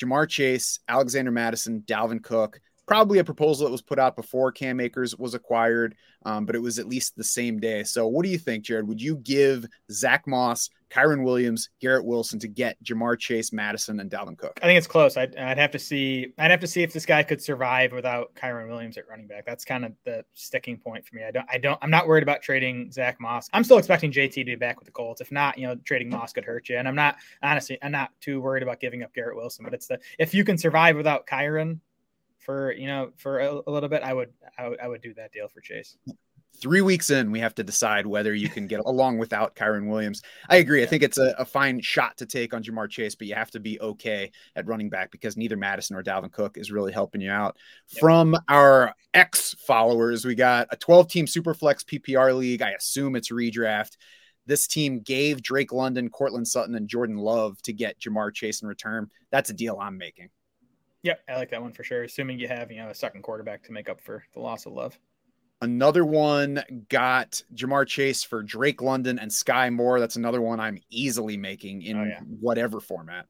Ja'Marr 0.00 0.28
Chase, 0.28 0.78
Alexander 0.88 1.30
Mattison, 1.30 1.82
Dalvin 1.86 2.22
Cook, 2.22 2.60
probably 2.88 3.18
a 3.18 3.24
proposal 3.24 3.66
that 3.66 3.70
was 3.70 3.82
put 3.82 3.98
out 3.98 4.16
before 4.16 4.50
Cam 4.50 4.80
Akers 4.80 5.14
was 5.16 5.34
acquired, 5.34 5.94
um, 6.24 6.46
but 6.46 6.56
it 6.56 6.62
was 6.62 6.78
at 6.78 6.88
least 6.88 7.14
the 7.16 7.22
same 7.22 7.60
day. 7.60 7.84
So, 7.84 8.08
what 8.08 8.24
do 8.24 8.30
you 8.30 8.38
think, 8.38 8.64
Jared? 8.64 8.88
Would 8.88 9.00
you 9.00 9.16
give 9.16 9.66
Zack 9.92 10.26
Moss, 10.26 10.70
Kyren 10.90 11.22
Williams, 11.22 11.68
Garrett 11.80 12.06
Wilson 12.06 12.38
to 12.40 12.48
get 12.48 12.82
Ja'Marr 12.82 13.18
Chase, 13.18 13.52
Mattison, 13.52 14.00
and 14.00 14.10
Dalvin 14.10 14.38
Cook? 14.38 14.58
I 14.62 14.66
think 14.66 14.78
it's 14.78 14.86
close. 14.86 15.18
I'd, 15.18 15.36
I'd 15.36 15.58
have 15.58 15.70
to 15.72 15.78
see. 15.78 16.32
I'd 16.38 16.50
have 16.50 16.60
to 16.60 16.66
see 16.66 16.82
if 16.82 16.92
this 16.92 17.04
guy 17.04 17.22
could 17.22 17.42
survive 17.42 17.92
without 17.92 18.34
Kyron 18.34 18.68
Williams 18.68 18.96
at 18.96 19.06
running 19.06 19.26
back. 19.26 19.44
That's 19.44 19.66
kind 19.66 19.84
of 19.84 19.92
the 20.04 20.24
sticking 20.32 20.78
point 20.78 21.06
for 21.06 21.14
me. 21.14 21.22
I 21.24 21.30
don't. 21.30 21.46
I 21.52 21.58
don't. 21.58 21.78
I'm 21.82 21.90
not 21.90 22.08
worried 22.08 22.22
about 22.22 22.40
trading 22.40 22.90
Zack 22.90 23.20
Moss. 23.20 23.48
I'm 23.52 23.64
still 23.64 23.78
expecting 23.78 24.10
JT 24.10 24.32
to 24.32 24.44
be 24.44 24.56
back 24.56 24.78
with 24.78 24.86
the 24.86 24.92
Colts. 24.92 25.20
If 25.20 25.30
not, 25.30 25.58
you 25.58 25.66
know, 25.66 25.76
trading 25.84 26.08
Moss 26.08 26.32
could 26.32 26.44
hurt 26.44 26.70
you. 26.70 26.78
And 26.78 26.88
I'm 26.88 26.96
not 26.96 27.16
honestly. 27.42 27.78
I'm 27.82 27.92
not 27.92 28.10
too 28.22 28.40
worried 28.40 28.62
about 28.62 28.80
giving 28.80 29.02
up 29.02 29.14
Garrett 29.14 29.36
Wilson. 29.36 29.64
But 29.64 29.74
it's 29.74 29.88
the 29.88 30.00
if 30.18 30.32
you 30.32 30.42
can 30.42 30.56
survive 30.56 30.96
without 30.96 31.26
Kyren 31.26 31.80
for 32.48 32.72
you 32.72 32.86
know 32.86 33.10
for 33.18 33.40
a, 33.40 33.60
a 33.66 33.70
little 33.70 33.90
bit, 33.90 34.02
I 34.02 34.14
would, 34.14 34.32
I 34.56 34.68
would 34.70 34.80
I 34.80 34.88
would 34.88 35.02
do 35.02 35.12
that 35.14 35.32
deal 35.32 35.48
for 35.48 35.60
Chase. 35.60 35.98
Three 36.62 36.80
weeks 36.80 37.10
in, 37.10 37.30
we 37.30 37.40
have 37.40 37.54
to 37.56 37.62
decide 37.62 38.06
whether 38.06 38.34
you 38.34 38.48
can 38.48 38.66
get 38.66 38.80
along 38.86 39.18
without 39.18 39.54
Kyren 39.54 39.86
Williams. 39.86 40.22
I 40.48 40.56
agree. 40.56 40.82
I 40.82 40.86
think 40.86 41.02
it's 41.02 41.18
a, 41.18 41.34
a, 41.38 41.44
fine 41.44 41.82
shot 41.82 42.16
to 42.16 42.26
take 42.26 42.54
on 42.54 42.64
Ja'Marr 42.64 42.88
Chase, 42.88 43.14
but 43.14 43.26
you 43.26 43.34
have 43.34 43.50
to 43.50 43.60
be 43.60 43.78
okay 43.82 44.32
at 44.56 44.66
running 44.66 44.88
back 44.88 45.10
because 45.10 45.36
neither 45.36 45.58
Mattison 45.58 45.94
or 45.94 46.02
Dalvin 46.02 46.32
Cook 46.32 46.56
is 46.56 46.72
really 46.72 46.90
helping 46.90 47.20
you 47.20 47.30
out. 47.30 47.58
From 48.00 48.34
our 48.48 48.94
ex 49.12 49.54
followers, 49.66 50.24
we 50.24 50.34
got 50.34 50.68
a 50.70 50.76
12 50.76 51.08
team 51.08 51.26
Superflex 51.26 51.84
PPR 51.84 52.34
league. 52.34 52.62
I 52.62 52.70
assume 52.70 53.14
it's 53.14 53.30
redraft 53.30 53.98
this 54.46 54.66
team 54.66 55.00
gave 55.00 55.42
Drake 55.42 55.74
London, 55.74 56.08
Courtland 56.08 56.48
Sutton, 56.48 56.74
and 56.74 56.88
Jordan 56.88 57.18
Love 57.18 57.60
to 57.62 57.72
get 57.74 58.00
Ja'Marr 58.00 58.32
Chase 58.32 58.62
in 58.62 58.68
return. 58.68 59.10
That's 59.30 59.50
a 59.50 59.52
deal 59.52 59.78
I'm 59.78 59.98
making. 59.98 60.30
Yep, 61.02 61.20
I 61.28 61.36
like 61.36 61.50
that 61.50 61.62
one 61.62 61.72
for 61.72 61.84
sure. 61.84 62.02
Assuming 62.02 62.38
you 62.38 62.48
have 62.48 62.70
you 62.70 62.78
know 62.78 62.88
a 62.88 62.94
second 62.94 63.22
quarterback 63.22 63.62
to 63.64 63.72
make 63.72 63.88
up 63.88 64.00
for 64.00 64.24
the 64.34 64.40
loss 64.40 64.66
of 64.66 64.72
Love. 64.72 64.98
Another 65.60 66.04
one 66.04 66.62
got 66.88 67.42
Ja'Marr 67.52 67.86
Chase 67.86 68.22
for 68.22 68.44
Drake 68.44 68.80
London 68.80 69.18
and 69.18 69.32
Sky 69.32 69.70
Moore. 69.70 69.98
That's 69.98 70.14
another 70.14 70.40
one 70.40 70.60
I'm 70.60 70.78
easily 70.88 71.36
making 71.36 71.82
in 71.82 71.96
oh, 71.96 72.04
yeah. 72.04 72.20
whatever 72.20 72.78
format. 72.78 73.26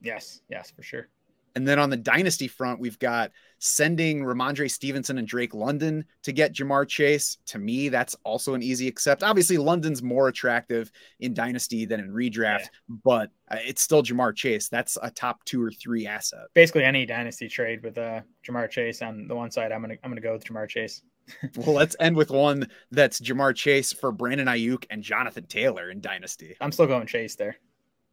Yes, 0.00 0.40
yes, 0.48 0.70
for 0.70 0.82
sure. 0.82 1.08
And 1.54 1.66
then 1.66 1.78
on 1.78 1.90
the 1.90 1.96
dynasty 1.96 2.48
front, 2.48 2.80
we've 2.80 2.98
got 2.98 3.32
sending 3.58 4.22
Rhamondre 4.22 4.70
Stevenson 4.70 5.18
and 5.18 5.26
Drake 5.26 5.54
London 5.54 6.04
to 6.22 6.32
get 6.32 6.54
Ja'Marr 6.54 6.86
Chase. 6.88 7.38
To 7.46 7.58
me, 7.58 7.88
that's 7.88 8.16
also 8.24 8.54
an 8.54 8.62
easy 8.62 8.88
accept. 8.88 9.22
Obviously, 9.22 9.58
London's 9.58 10.02
more 10.02 10.28
attractive 10.28 10.90
in 11.20 11.34
dynasty 11.34 11.84
than 11.84 12.00
in 12.00 12.10
redraft, 12.10 12.60
yeah. 12.60 12.96
but 13.04 13.30
uh, 13.50 13.56
it's 13.60 13.82
still 13.82 14.02
Ja'Marr 14.02 14.34
Chase. 14.34 14.68
That's 14.68 14.96
a 15.02 15.10
top 15.10 15.44
two 15.44 15.62
or 15.62 15.70
three 15.70 16.06
asset. 16.06 16.46
Basically, 16.54 16.84
any 16.84 17.06
dynasty 17.06 17.48
trade 17.48 17.82
with 17.82 17.98
uh, 17.98 18.20
Ja'Marr 18.46 18.70
Chase 18.70 19.02
on 19.02 19.26
the 19.26 19.34
one 19.34 19.50
side, 19.50 19.72
I'm 19.72 19.80
gonna 19.80 19.96
I'm 20.04 20.10
gonna 20.10 20.20
go 20.20 20.32
with 20.32 20.44
Ja'Marr 20.44 20.68
Chase. 20.68 21.02
well, 21.56 21.74
let's 21.74 21.96
end 22.00 22.16
with 22.16 22.30
one 22.30 22.68
that's 22.90 23.20
Ja'Marr 23.20 23.54
Chase 23.54 23.92
for 23.92 24.12
Brandon 24.12 24.46
Aiyuk 24.46 24.84
and 24.90 25.02
Jonathan 25.02 25.46
Taylor 25.46 25.90
in 25.90 26.00
dynasty. 26.00 26.56
I'm 26.60 26.72
still 26.72 26.86
going 26.86 27.06
Chase 27.06 27.36
there. 27.36 27.56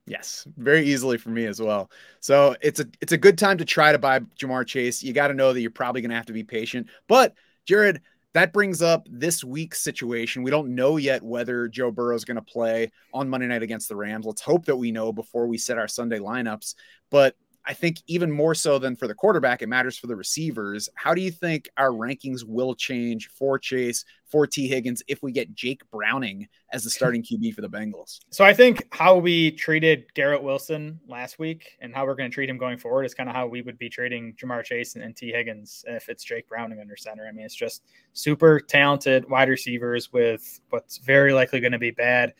Yes, 0.07 0.47
very 0.57 0.85
easily 0.85 1.17
for 1.17 1.29
me 1.29 1.45
as 1.45 1.59
well. 1.59 1.89
So 2.19 2.55
it's 2.61 2.79
a 2.79 2.85
it's 3.01 3.11
a 3.11 3.17
good 3.17 3.39
time 3.39 3.57
to 3.57 3.65
try 3.65 3.91
to 3.91 3.97
buy 3.97 4.19
Ja'Marr 4.19 4.65
Chase. 4.67 5.01
You 5.01 5.13
got 5.13 5.29
to 5.29 5.33
know 5.33 5.51
that 5.51 5.61
you're 5.61 5.71
probably 5.71 6.01
going 6.01 6.11
to 6.11 6.15
have 6.15 6.27
to 6.27 6.33
be 6.33 6.43
patient. 6.43 6.87
But 7.07 7.33
Jared, 7.65 8.01
that 8.33 8.53
brings 8.53 8.83
up 8.83 9.07
this 9.09 9.43
week's 9.43 9.81
situation. 9.81 10.43
We 10.43 10.51
don't 10.51 10.75
know 10.75 10.97
yet 10.97 11.23
whether 11.23 11.67
Joe 11.67 11.89
Burrow 11.89 12.15
is 12.15 12.25
going 12.25 12.35
to 12.35 12.43
play 12.43 12.91
on 13.13 13.29
Monday 13.29 13.47
night 13.47 13.63
against 13.63 13.89
the 13.89 13.95
Rams. 13.95 14.27
Let's 14.27 14.41
hope 14.41 14.65
that 14.65 14.75
we 14.75 14.91
know 14.91 15.11
before 15.11 15.47
we 15.47 15.57
set 15.57 15.79
our 15.79 15.87
Sunday 15.87 16.19
lineups. 16.19 16.75
But 17.09 17.35
I 17.67 17.73
think 17.73 18.01
even 18.07 18.31
more 18.31 18.53
so 18.53 18.77
than 18.77 18.95
for 18.95 19.07
the 19.07 19.15
quarterback, 19.15 19.61
it 19.61 19.67
matters 19.67 19.97
for 19.97 20.07
the 20.07 20.15
receivers. 20.15 20.87
How 20.95 21.13
do 21.13 21.21
you 21.21 21.31
think 21.31 21.69
our 21.77 21.89
rankings 21.89 22.43
will 22.45 22.75
change 22.75 23.29
for 23.29 23.57
Chase, 23.57 24.05
for 24.25 24.45
Tee 24.45 24.67
Higgins, 24.67 25.01
if 25.07 25.23
we 25.23 25.31
get 25.31 25.53
Jake 25.55 25.81
Browning 25.89 26.47
as 26.71 26.83
the 26.83 26.89
starting 26.91 27.23
QB 27.23 27.55
for 27.55 27.61
the 27.61 27.69
Bengals? 27.69 28.19
So 28.29 28.45
I 28.45 28.53
think 28.53 28.87
how 28.91 29.17
we 29.17 29.51
treated 29.51 30.13
Garrett 30.13 30.43
Wilson 30.43 30.99
last 31.07 31.39
week 31.39 31.77
and 31.81 31.93
how 31.93 32.05
we're 32.05 32.15
going 32.15 32.29
to 32.29 32.33
treat 32.33 32.49
him 32.49 32.57
going 32.57 32.77
forward 32.77 33.03
is 33.03 33.15
kind 33.15 33.29
of 33.29 33.35
how 33.35 33.47
we 33.47 33.63
would 33.63 33.79
be 33.79 33.89
treating 33.89 34.35
Ja'Marr 34.35 34.63
Chase 34.63 34.95
and, 34.95 35.03
and 35.03 35.15
Tee 35.15 35.31
Higgins 35.31 35.83
if 35.87 36.07
it's 36.07 36.23
Jake 36.23 36.47
Browning 36.47 36.79
under 36.79 36.95
center. 36.95 37.27
I 37.27 37.31
mean, 37.31 37.45
it's 37.45 37.55
just 37.55 37.83
super 38.13 38.59
talented 38.59 39.27
wide 39.29 39.49
receivers 39.49 40.13
with 40.13 40.59
what's 40.69 40.99
very 40.99 41.33
likely 41.33 41.59
going 41.59 41.71
to 41.71 41.79
be 41.79 41.91
bad 41.91 42.33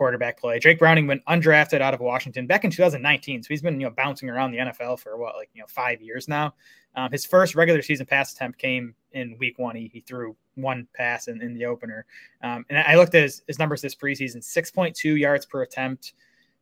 quarterback 0.00 0.40
play. 0.40 0.58
Jake 0.58 0.78
Browning 0.78 1.06
went 1.06 1.22
undrafted 1.26 1.82
out 1.82 1.92
of 1.92 2.00
Washington 2.00 2.46
back 2.46 2.64
in 2.64 2.70
2019, 2.70 3.42
so 3.42 3.48
he's 3.48 3.60
been 3.60 3.78
you 3.78 3.86
know 3.86 3.92
bouncing 3.92 4.30
around 4.30 4.50
the 4.50 4.56
NFL 4.56 4.98
for 4.98 5.18
what 5.18 5.36
like 5.36 5.50
you 5.52 5.60
know 5.60 5.66
five 5.68 6.00
years 6.00 6.26
now. 6.26 6.54
Um, 6.96 7.12
his 7.12 7.26
first 7.26 7.54
regular 7.54 7.82
season 7.82 8.06
pass 8.06 8.32
attempt 8.32 8.58
came 8.58 8.94
in 9.12 9.36
week 9.38 9.58
one. 9.58 9.76
He, 9.76 9.90
he 9.92 10.00
threw 10.00 10.34
one 10.54 10.88
pass 10.94 11.28
in, 11.28 11.42
in 11.42 11.52
the 11.52 11.66
opener, 11.66 12.06
um, 12.42 12.64
and 12.70 12.78
I 12.78 12.96
looked 12.96 13.14
at 13.14 13.24
his, 13.24 13.42
his 13.46 13.58
numbers 13.58 13.82
this 13.82 13.94
preseason: 13.94 14.38
6.2 14.38 15.20
yards 15.20 15.44
per 15.44 15.60
attempt, 15.60 16.14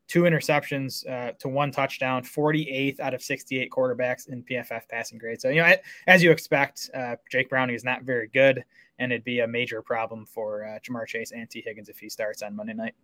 two 0.09 0.23
interceptions 0.23 1.09
uh, 1.09 1.31
to 1.39 1.47
one 1.47 1.71
touchdown, 1.71 2.23
48th 2.23 2.99
out 2.99 3.13
of 3.13 3.21
68 3.21 3.71
quarterbacks 3.71 4.27
in 4.27 4.43
PFF 4.43 4.81
passing 4.89 5.17
grade. 5.17 5.39
So, 5.39 5.47
you 5.47 5.61
know, 5.61 5.73
as 6.07 6.21
you 6.21 6.31
expect, 6.31 6.89
uh, 6.93 7.15
Jake 7.31 7.49
Browning 7.49 7.75
is 7.75 7.85
not 7.85 8.03
very 8.03 8.27
good, 8.27 8.65
and 8.97 9.13
it'd 9.13 9.23
be 9.23 9.39
a 9.39 9.47
major 9.47 9.81
problem 9.81 10.25
for 10.25 10.65
uh, 10.65 10.79
Ja'Marr 10.79 11.07
Chase 11.07 11.31
and 11.31 11.49
Tee 11.49 11.63
Higgins 11.65 11.87
if 11.87 11.99
he 11.99 12.09
starts 12.09 12.41
on 12.41 12.53
Monday 12.53 12.73
night. 12.73 12.95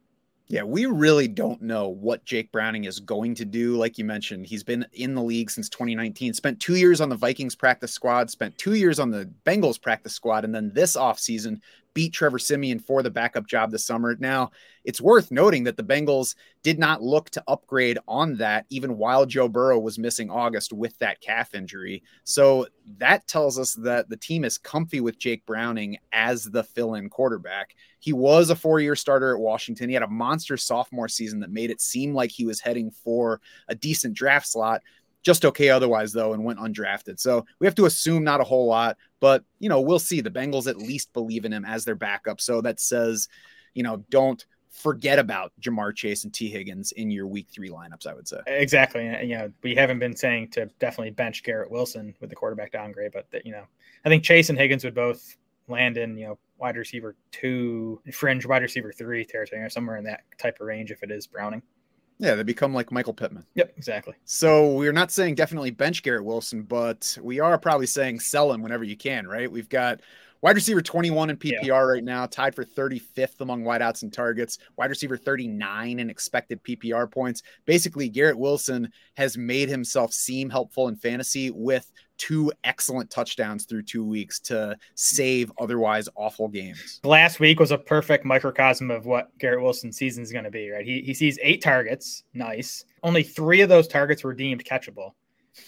Yeah, 0.48 0.62
we 0.62 0.86
really 0.86 1.28
don't 1.28 1.62
know 1.64 1.90
what 1.90 2.24
Jake 2.24 2.52
Browning 2.52 2.84
is 2.84 3.00
going 3.00 3.34
to 3.36 3.46
do. 3.46 3.78
Like 3.78 3.98
you 3.98 4.06
mentioned, 4.06 4.46
he's 4.46 4.64
been 4.64 4.86
in 4.94 5.16
the 5.16 5.24
league 5.24 5.50
since 5.50 5.70
2019, 5.70 6.36
spent 6.36 6.60
two 6.60 6.76
years 6.76 7.02
on 7.02 7.10
the 7.10 7.16
Vikings 7.16 7.56
practice 7.56 7.92
squad, 7.92 8.30
spent 8.30 8.56
two 8.60 8.76
years 8.76 9.00
on 9.00 9.10
the 9.10 9.28
Bengals 9.44 9.82
practice 9.82 10.14
squad, 10.14 10.46
and 10.46 10.54
then 10.54 10.72
this 10.76 10.96
offseason 10.96 11.62
beat 11.96 12.14
Trevor 12.14 12.38
Siemian 12.38 12.78
for 12.78 13.02
the 13.02 13.10
backup 13.10 13.48
job 13.48 13.72
this 13.72 13.86
summer. 13.86 14.16
Now, 14.20 14.52
it's 14.84 15.02
worth 15.02 15.32
noting 15.32 15.64
that 15.64 15.78
the 15.78 15.84
Bengals 15.84 16.36
did 16.62 16.78
not 16.78 17.02
look 17.02 17.32
to 17.32 17.44
upgrade 17.48 17.98
on 18.08 18.36
that 18.36 18.66
even 18.70 18.98
while 18.98 19.26
Joe 19.26 19.48
Burrow 19.48 19.80
was 19.80 19.98
missing 19.98 20.30
August 20.30 20.74
with 20.74 20.96
that 21.00 21.22
calf 21.22 21.56
injury. 21.56 22.04
So 22.24 22.68
that 22.98 23.28
tells 23.28 23.58
us 23.58 23.74
that 23.76 24.10
the 24.10 24.18
team 24.18 24.44
is 24.44 24.60
comfy 24.60 25.02
with 25.02 25.18
Jake 25.18 25.44
Browning 25.48 25.98
as 26.12 26.44
the 26.44 26.64
fill 26.64 26.96
in 26.96 27.10
quarterback. 27.10 27.76
He 28.00 28.14
was 28.14 28.52
a 28.52 28.56
four 28.56 28.80
year 28.80 28.96
starter 28.96 29.34
at 29.34 29.42
Washington. 29.42 29.90
He 29.90 29.96
had 29.96 30.04
a 30.04 30.08
monster 30.08 30.58
sophomore 30.58 31.08
season 31.08 31.40
that 31.40 31.50
made 31.50 31.72
it 31.72 31.82
seem 31.82 32.14
like 32.14 32.30
he 32.30 32.46
was 32.46 32.60
heading 32.60 32.92
for 32.92 33.42
a 33.70 33.74
decent 33.74 34.14
draft 34.14 34.48
slot 34.48 34.82
just 35.26 35.44
okay 35.44 35.70
otherwise 35.70 36.14
though 36.14 36.34
and 36.34 36.46
went 36.46 36.60
undrafted. 36.60 37.20
So 37.20 37.46
we 37.60 37.66
have 37.66 37.76
to 37.76 37.88
assume 37.88 38.24
not 38.24 38.42
a 38.42 38.46
whole 38.46 38.68
lot, 38.68 38.96
but 39.20 39.44
you 39.60 39.68
know, 39.68 39.82
we'll 39.82 40.00
see. 40.00 40.22
The 40.22 40.30
Bengals 40.30 40.68
at 40.68 40.78
least 40.78 41.12
believe 41.14 41.44
in 41.44 41.52
him 41.52 41.66
as 41.66 41.84
their 41.84 41.96
backup. 41.96 42.40
So 42.40 42.62
that 42.62 42.80
says, 42.80 43.28
you 43.74 43.82
know, 43.84 44.06
don't 44.10 44.46
forget 44.70 45.18
about 45.18 45.52
Ja'Marr 45.62 45.96
Chase 45.96 46.26
and 46.26 46.34
Tee 46.34 46.50
Higgins 46.50 46.92
in 46.92 47.10
your 47.10 47.26
week 47.26 47.48
three 47.50 47.70
lineups, 47.70 48.06
I 48.06 48.14
would 48.14 48.28
say. 48.28 48.38
Exactly. 48.46 49.06
You 49.26 49.38
know, 49.38 49.52
we 49.64 49.74
haven't 49.74 50.00
been 50.00 50.16
saying 50.16 50.52
to 50.52 50.68
definitely 50.80 51.12
bench 51.12 51.44
Garrett 51.44 51.72
Wilson 51.72 52.14
with 52.22 52.30
the 52.30 52.36
quarterback 52.36 52.72
downgrade, 52.72 53.12
but 53.12 53.30
that, 53.32 53.46
you 53.46 53.52
know, 53.52 53.64
I 54.06 54.10
think 54.10 54.24
Chase 54.24 54.50
and 54.50 54.58
Higgins 54.58 54.84
would 54.84 54.94
both 54.94 55.38
land 55.68 55.98
in, 55.98 56.18
you 56.18 56.28
know, 56.28 56.38
wide 56.58 56.78
receiver 56.78 57.16
two, 57.32 58.00
fringe 58.14 58.46
wide 58.46 58.62
receiver 58.62 58.92
three 58.92 59.26
territory, 59.26 59.62
or 59.62 59.70
somewhere 59.70 59.98
in 59.98 60.04
that 60.04 60.22
type 60.38 60.58
of 60.60 60.68
range 60.68 60.92
if 60.92 61.02
it 61.04 61.10
is 61.10 61.26
Browning. 61.26 61.64
Yeah, 62.18 62.36
they 62.36 62.44
become 62.44 62.74
like 62.74 62.92
Michael 62.92 63.14
Pittman. 63.14 63.46
Yep, 63.56 63.74
exactly. 63.78 64.14
So 64.24 64.72
we're 64.74 64.94
not 64.94 65.12
saying 65.12 65.36
definitely 65.36 65.72
bench 65.72 66.02
Garrett 66.02 66.24
Wilson, 66.24 66.64
but 66.64 67.18
we 67.22 67.40
are 67.40 67.58
probably 67.58 67.88
saying 67.88 68.22
sell 68.22 68.52
him 68.52 68.62
whenever 68.62 68.84
you 68.84 68.96
can, 68.96 69.28
right? 69.28 69.52
We've 69.52 69.68
got 69.68 70.00
wide 70.42 70.56
receiver 70.56 70.82
21 70.82 71.32
in 71.32 71.38
PPR 71.38 71.64
yeah. 71.64 71.80
right 71.80 72.04
now, 72.04 72.26
tied 72.26 72.56
for 72.56 72.64
35th 72.64 73.42
among 73.42 73.64
wideouts 73.64 74.04
and 74.04 74.14
targets, 74.14 74.60
wide 74.78 74.90
receiver 74.92 75.18
39 75.18 76.00
in 76.00 76.10
expected 76.10 76.64
PPR 76.64 77.12
points. 77.12 77.42
Basically, 77.66 78.08
Garrett 78.08 78.38
Wilson 78.38 78.92
has 79.16 79.38
made 79.38 79.70
himself 79.70 80.14
seem 80.14 80.50
helpful 80.50 80.88
in 80.88 80.96
fantasy 80.96 81.52
with 81.52 81.92
two 82.18 82.52
excellent 82.64 83.10
touchdowns 83.10 83.66
through 83.66 83.84
two 83.84 84.04
weeks 84.04 84.40
to 84.40 84.78
save 84.96 85.52
otherwise 85.60 86.08
awful 86.16 86.48
games. 86.48 87.00
Last 87.04 87.40
week 87.40 87.60
was 87.60 87.72
a 87.72 87.78
perfect 87.78 88.26
microcosm 88.26 88.92
of 88.92 89.06
what 89.06 89.36
Garrett 89.38 89.62
Wilson's 89.62 89.98
season 89.98 90.24
is 90.24 90.32
going 90.32 90.46
to 90.46 90.52
be, 90.52 90.70
right? 90.70 90.86
He, 90.86 91.02
he 91.02 91.14
sees 91.14 91.38
eight 91.42 91.62
targets. 91.62 92.24
Nice. 92.34 92.86
Only 93.04 93.24
three 93.24 93.62
of 93.62 93.70
those 93.70 93.88
targets 93.88 94.24
were 94.24 94.34
deemed 94.34 94.64
catchable. 94.64 95.12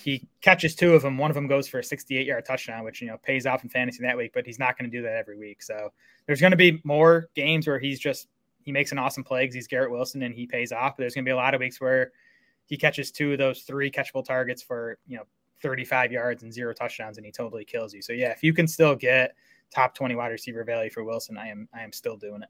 He 0.04 0.28
catches 0.42 0.76
two 0.76 0.94
of 0.94 1.02
them. 1.02 1.18
One 1.18 1.32
of 1.32 1.36
them 1.36 1.48
goes 1.48 1.68
for 1.68 1.80
a 1.80 1.84
68 1.84 2.28
yard 2.28 2.46
touchdown, 2.46 2.84
which, 2.84 3.02
you 3.02 3.08
know, 3.08 3.18
pays 3.18 3.46
off 3.46 3.64
in 3.64 3.70
fantasy 3.70 4.04
that 4.04 4.18
week, 4.18 4.32
but 4.34 4.46
he's 4.46 4.60
not 4.60 4.78
going 4.78 4.90
to 4.90 4.98
do 4.98 5.02
that 5.04 5.14
every 5.14 5.38
week. 5.38 5.62
So 5.62 5.92
there's 6.26 6.42
going 6.42 6.52
to 6.52 6.58
be 6.58 6.82
more 6.84 7.30
games 7.36 7.68
where 7.68 7.80
he's 7.80 8.00
just, 8.00 8.28
he 8.64 8.72
makes 8.74 8.92
an 8.92 9.00
awesome 9.00 9.24
play 9.24 9.44
because 9.44 9.56
he's 9.56 9.68
Garrett 9.68 9.92
Wilson 9.92 10.24
and 10.24 10.36
he 10.36 10.46
pays 10.46 10.74
off. 10.74 10.98
But 10.98 11.04
there's 11.04 11.14
going 11.14 11.24
to 11.24 11.30
be 11.30 11.34
a 11.34 11.38
lot 11.38 11.54
of 11.54 11.62
weeks 11.62 11.80
where 11.80 12.12
he 12.66 12.76
catches 12.76 13.12
two 13.12 13.32
of 13.32 13.38
those 13.38 13.62
three 13.62 13.90
catchable 13.90 14.26
targets 14.26 14.62
for, 14.62 14.98
you 15.08 15.18
know, 15.18 15.24
35 15.62 16.12
yards 16.12 16.44
and 16.44 16.54
zero 16.54 16.74
touchdowns 16.74 17.18
and 17.18 17.26
he 17.26 17.32
totally 17.32 17.66
kills 17.66 17.94
you. 17.94 18.02
So 18.02 18.14
yeah, 18.14 18.32
if 18.32 18.44
you 18.44 18.54
can 18.54 18.68
still 18.68 18.96
get 18.96 19.36
top 19.74 19.96
20 19.96 20.16
wide 20.16 20.30
receiver 20.30 20.64
value 20.64 20.90
for 20.90 21.04
Wilson, 21.04 21.38
I 21.38 21.48
am 21.48 21.68
I 21.74 21.82
am 21.82 21.92
still 21.92 22.18
doing 22.18 22.42
it. 22.44 22.50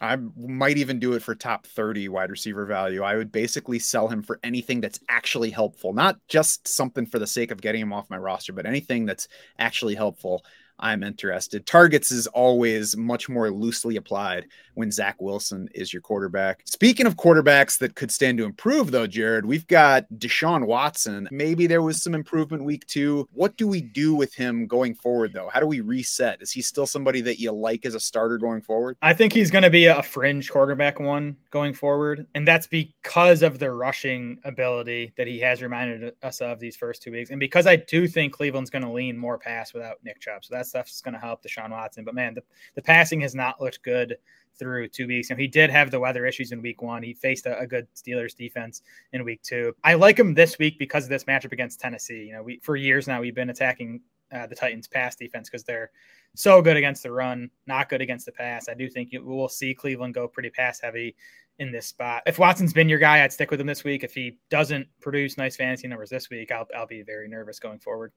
I 0.00 0.16
might 0.36 0.78
even 0.78 1.00
do 1.00 1.14
it 1.14 1.22
for 1.22 1.34
top 1.34 1.66
30 1.66 2.08
wide 2.08 2.30
receiver 2.30 2.64
value. 2.66 3.02
I 3.02 3.16
would 3.16 3.32
basically 3.32 3.78
sell 3.78 4.06
him 4.08 4.22
for 4.22 4.38
anything 4.42 4.80
that's 4.80 5.00
actually 5.08 5.50
helpful, 5.50 5.92
not 5.92 6.18
just 6.28 6.68
something 6.68 7.04
for 7.04 7.18
the 7.18 7.26
sake 7.26 7.50
of 7.50 7.60
getting 7.60 7.80
him 7.80 7.92
off 7.92 8.10
my 8.10 8.16
roster, 8.16 8.52
but 8.52 8.66
anything 8.66 9.06
that's 9.06 9.26
actually 9.58 9.96
helpful. 9.96 10.44
I'm 10.78 11.02
interested. 11.02 11.66
Targets 11.66 12.12
is 12.12 12.26
always 12.28 12.96
much 12.96 13.28
more 13.28 13.50
loosely 13.50 13.96
applied 13.96 14.46
when 14.74 14.92
Zach 14.92 15.20
Wilson 15.20 15.68
is 15.74 15.92
your 15.92 16.02
quarterback. 16.02 16.62
Speaking 16.64 17.06
of 17.06 17.16
quarterbacks 17.16 17.78
that 17.78 17.96
could 17.96 18.12
stand 18.12 18.38
to 18.38 18.44
improve, 18.44 18.90
though, 18.92 19.06
Jared, 19.06 19.44
we've 19.44 19.66
got 19.66 20.06
Deshaun 20.18 20.66
Watson. 20.66 21.28
Maybe 21.32 21.66
there 21.66 21.82
was 21.82 22.02
some 22.02 22.14
improvement 22.14 22.62
week 22.62 22.86
two. 22.86 23.28
What 23.32 23.56
do 23.56 23.66
we 23.66 23.80
do 23.80 24.14
with 24.14 24.34
him 24.34 24.66
going 24.66 24.94
forward, 24.94 25.32
though? 25.32 25.50
How 25.52 25.58
do 25.58 25.66
we 25.66 25.80
reset? 25.80 26.40
Is 26.40 26.52
he 26.52 26.62
still 26.62 26.86
somebody 26.86 27.20
that 27.22 27.40
you 27.40 27.50
like 27.50 27.84
as 27.84 27.94
a 27.94 28.00
starter 28.00 28.38
going 28.38 28.60
forward? 28.60 28.96
I 29.02 29.12
think 29.14 29.32
he's 29.32 29.50
going 29.50 29.64
to 29.64 29.70
be 29.70 29.86
a 29.86 30.02
fringe 30.02 30.50
quarterback 30.50 31.00
one 31.00 31.36
going 31.50 31.74
forward. 31.74 32.26
And 32.34 32.46
that's 32.46 32.68
because 32.68 33.42
of 33.42 33.58
the 33.58 33.72
rushing 33.72 34.38
ability 34.44 35.12
that 35.16 35.26
he 35.26 35.40
has 35.40 35.60
reminded 35.60 36.14
us 36.22 36.40
of 36.40 36.60
these 36.60 36.76
first 36.76 37.02
two 37.02 37.10
weeks. 37.10 37.30
And 37.30 37.40
because 37.40 37.66
I 37.66 37.76
do 37.76 38.06
think 38.06 38.32
Cleveland's 38.32 38.70
going 38.70 38.84
to 38.84 38.92
lean 38.92 39.18
more 39.18 39.38
pass 39.38 39.74
without 39.74 39.96
Nick 40.04 40.20
Chubb. 40.20 40.44
So 40.44 40.54
that's 40.54 40.67
stuff's 40.68 41.00
going 41.00 41.14
to 41.14 41.20
help 41.20 41.42
Deshaun 41.42 41.70
Watson. 41.70 42.04
But 42.04 42.14
man, 42.14 42.34
the, 42.34 42.42
the 42.74 42.82
passing 42.82 43.20
has 43.22 43.34
not 43.34 43.60
looked 43.60 43.82
good 43.82 44.16
through 44.58 44.88
two 44.88 45.06
weeks. 45.06 45.30
And 45.30 45.40
he 45.40 45.46
did 45.46 45.70
have 45.70 45.90
the 45.90 46.00
weather 46.00 46.26
issues 46.26 46.52
in 46.52 46.60
week 46.60 46.82
one. 46.82 47.02
He 47.02 47.14
faced 47.14 47.46
a, 47.46 47.58
a, 47.58 47.66
good 47.66 47.86
Steelers 47.94 48.34
defense 48.34 48.82
in 49.12 49.24
week 49.24 49.42
two. 49.42 49.74
I 49.84 49.94
like 49.94 50.18
him 50.18 50.34
this 50.34 50.58
week 50.58 50.78
because 50.78 51.04
of 51.04 51.10
this 51.10 51.24
matchup 51.24 51.52
against 51.52 51.80
Tennessee. 51.80 52.24
You 52.24 52.32
know, 52.32 52.42
we 52.42 52.58
for 52.62 52.76
years 52.76 53.06
now 53.06 53.20
we've 53.20 53.34
been 53.34 53.50
attacking 53.50 54.00
uh, 54.32 54.46
the 54.46 54.54
Titans' 54.54 54.88
pass 54.88 55.16
defense 55.16 55.48
because 55.48 55.64
they're 55.64 55.90
so 56.34 56.60
good 56.60 56.76
against 56.76 57.02
the 57.02 57.10
run, 57.10 57.50
not 57.66 57.88
good 57.88 58.02
against 58.02 58.26
the 58.26 58.32
pass. 58.32 58.68
I 58.68 58.74
do 58.74 58.88
think 58.88 59.12
you, 59.12 59.24
we'll 59.24 59.48
see 59.48 59.74
Cleveland 59.74 60.14
go 60.14 60.28
pretty 60.28 60.50
pass 60.50 60.80
heavy 60.80 61.16
in 61.58 61.72
this 61.72 61.86
spot. 61.86 62.22
If 62.26 62.38
Watson's 62.38 62.72
been 62.72 62.88
your 62.88 62.98
guy, 62.98 63.24
I'd 63.24 63.32
stick 63.32 63.50
with 63.50 63.60
him 63.60 63.66
this 63.66 63.84
week. 63.84 64.04
If 64.04 64.14
he 64.14 64.36
doesn't 64.50 64.86
produce 65.00 65.36
nice 65.38 65.56
fantasy 65.56 65.88
numbers 65.88 66.10
this 66.10 66.30
week, 66.30 66.52
I'll, 66.52 66.68
I'll 66.76 66.86
be 66.86 67.02
very 67.02 67.28
nervous 67.28 67.58
going 67.58 67.78
forward. 67.78 68.12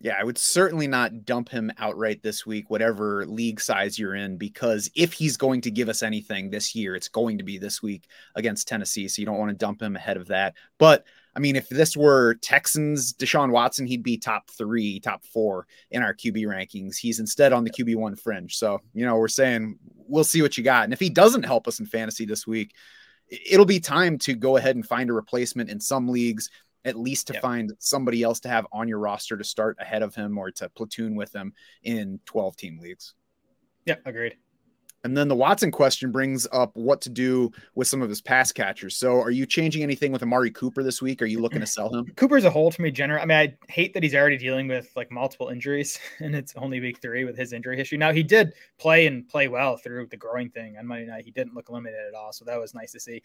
Yeah, 0.00 0.16
I 0.20 0.24
would 0.24 0.36
certainly 0.36 0.86
not 0.86 1.24
dump 1.24 1.48
him 1.48 1.72
outright 1.78 2.22
this 2.22 2.44
week, 2.44 2.68
whatever 2.68 3.24
league 3.24 3.58
size 3.58 3.98
you're 3.98 4.16
in, 4.16 4.36
because 4.36 4.90
if 4.94 5.14
he's 5.14 5.38
going 5.38 5.62
to 5.62 5.70
give 5.70 5.88
us 5.88 6.02
anything 6.02 6.50
this 6.50 6.74
year, 6.74 6.94
it's 6.94 7.08
going 7.08 7.38
to 7.38 7.44
be 7.44 7.56
this 7.56 7.82
week 7.82 8.08
against 8.34 8.68
Tennessee. 8.68 9.08
So 9.08 9.20
you 9.20 9.26
don't 9.26 9.38
want 9.38 9.50
to 9.50 9.56
dump 9.56 9.80
him 9.80 9.96
ahead 9.96 10.18
of 10.18 10.26
that. 10.28 10.54
But 10.78 11.06
I 11.36 11.40
mean, 11.40 11.56
if 11.56 11.68
this 11.68 11.96
were 11.96 12.34
Texans, 12.34 13.12
Deshaun 13.14 13.50
Watson, 13.50 13.86
he'd 13.86 14.02
be 14.02 14.18
top 14.18 14.50
three, 14.50 15.00
top 15.00 15.24
four 15.24 15.66
in 15.90 16.02
our 16.02 16.14
QB 16.14 16.42
rankings. 16.42 16.96
He's 16.96 17.18
instead 17.18 17.52
on 17.52 17.64
the 17.64 17.70
QB 17.70 17.96
one 17.96 18.14
fringe. 18.14 18.56
So, 18.56 18.80
you 18.92 19.06
know, 19.06 19.16
we're 19.16 19.28
saying 19.28 19.78
we'll 20.06 20.24
see 20.24 20.42
what 20.42 20.58
you 20.58 20.64
got. 20.64 20.84
And 20.84 20.92
if 20.92 21.00
he 21.00 21.08
doesn't 21.08 21.44
help 21.44 21.66
us 21.66 21.80
in 21.80 21.86
fantasy 21.86 22.26
this 22.26 22.46
week, 22.46 22.74
it'll 23.28 23.64
be 23.64 23.80
time 23.80 24.18
to 24.18 24.34
go 24.34 24.56
ahead 24.56 24.76
and 24.76 24.86
find 24.86 25.10
a 25.10 25.14
replacement 25.14 25.70
in 25.70 25.80
some 25.80 26.08
leagues 26.08 26.50
at 26.84 26.98
least 26.98 27.26
to 27.28 27.32
yep. 27.34 27.42
find 27.42 27.72
somebody 27.78 28.22
else 28.22 28.40
to 28.40 28.48
have 28.48 28.66
on 28.72 28.88
your 28.88 28.98
roster 28.98 29.36
to 29.36 29.44
start 29.44 29.76
ahead 29.80 30.02
of 30.02 30.14
him 30.14 30.36
or 30.38 30.50
to 30.52 30.68
platoon 30.70 31.14
with 31.14 31.34
him 31.34 31.52
in 31.82 32.20
12 32.26 32.56
team 32.56 32.78
leagues. 32.78 33.14
Yeah, 33.86 33.96
agreed. 34.04 34.36
And 35.04 35.14
then 35.14 35.28
the 35.28 35.36
Watson 35.36 35.70
question 35.70 36.10
brings 36.10 36.46
up 36.50 36.74
what 36.74 37.02
to 37.02 37.10
do 37.10 37.52
with 37.74 37.86
some 37.86 38.00
of 38.00 38.08
his 38.08 38.22
pass 38.22 38.50
catchers. 38.50 38.96
So, 38.96 39.20
are 39.20 39.30
you 39.30 39.44
changing 39.44 39.82
anything 39.82 40.12
with 40.12 40.22
Amari 40.22 40.50
Cooper 40.50 40.82
this 40.82 41.02
week? 41.02 41.20
Are 41.20 41.26
you 41.26 41.40
looking 41.40 41.60
to 41.60 41.66
sell 41.66 41.94
him? 41.94 42.06
Cooper's 42.16 42.46
a 42.46 42.50
hold 42.50 42.74
for 42.74 42.80
me, 42.80 42.90
general. 42.90 43.22
I 43.22 43.26
mean, 43.26 43.36
I 43.36 43.54
hate 43.70 43.92
that 43.92 44.02
he's 44.02 44.14
already 44.14 44.38
dealing 44.38 44.66
with 44.66 44.90
like 44.96 45.10
multiple 45.10 45.50
injuries, 45.50 46.00
and 46.20 46.34
it's 46.34 46.54
only 46.56 46.80
week 46.80 47.02
three 47.02 47.24
with 47.24 47.36
his 47.36 47.52
injury 47.52 47.76
history. 47.76 47.98
Now, 47.98 48.12
he 48.12 48.22
did 48.22 48.54
play 48.78 49.06
and 49.06 49.28
play 49.28 49.46
well 49.46 49.76
through 49.76 50.06
the 50.06 50.16
growing 50.16 50.48
thing 50.48 50.78
on 50.78 50.86
Monday 50.86 51.06
night. 51.06 51.26
He 51.26 51.30
didn't 51.30 51.54
look 51.54 51.68
limited 51.68 52.00
at 52.08 52.14
all, 52.14 52.32
so 52.32 52.46
that 52.46 52.58
was 52.58 52.72
nice 52.72 52.92
to 52.92 53.00
see. 53.00 53.22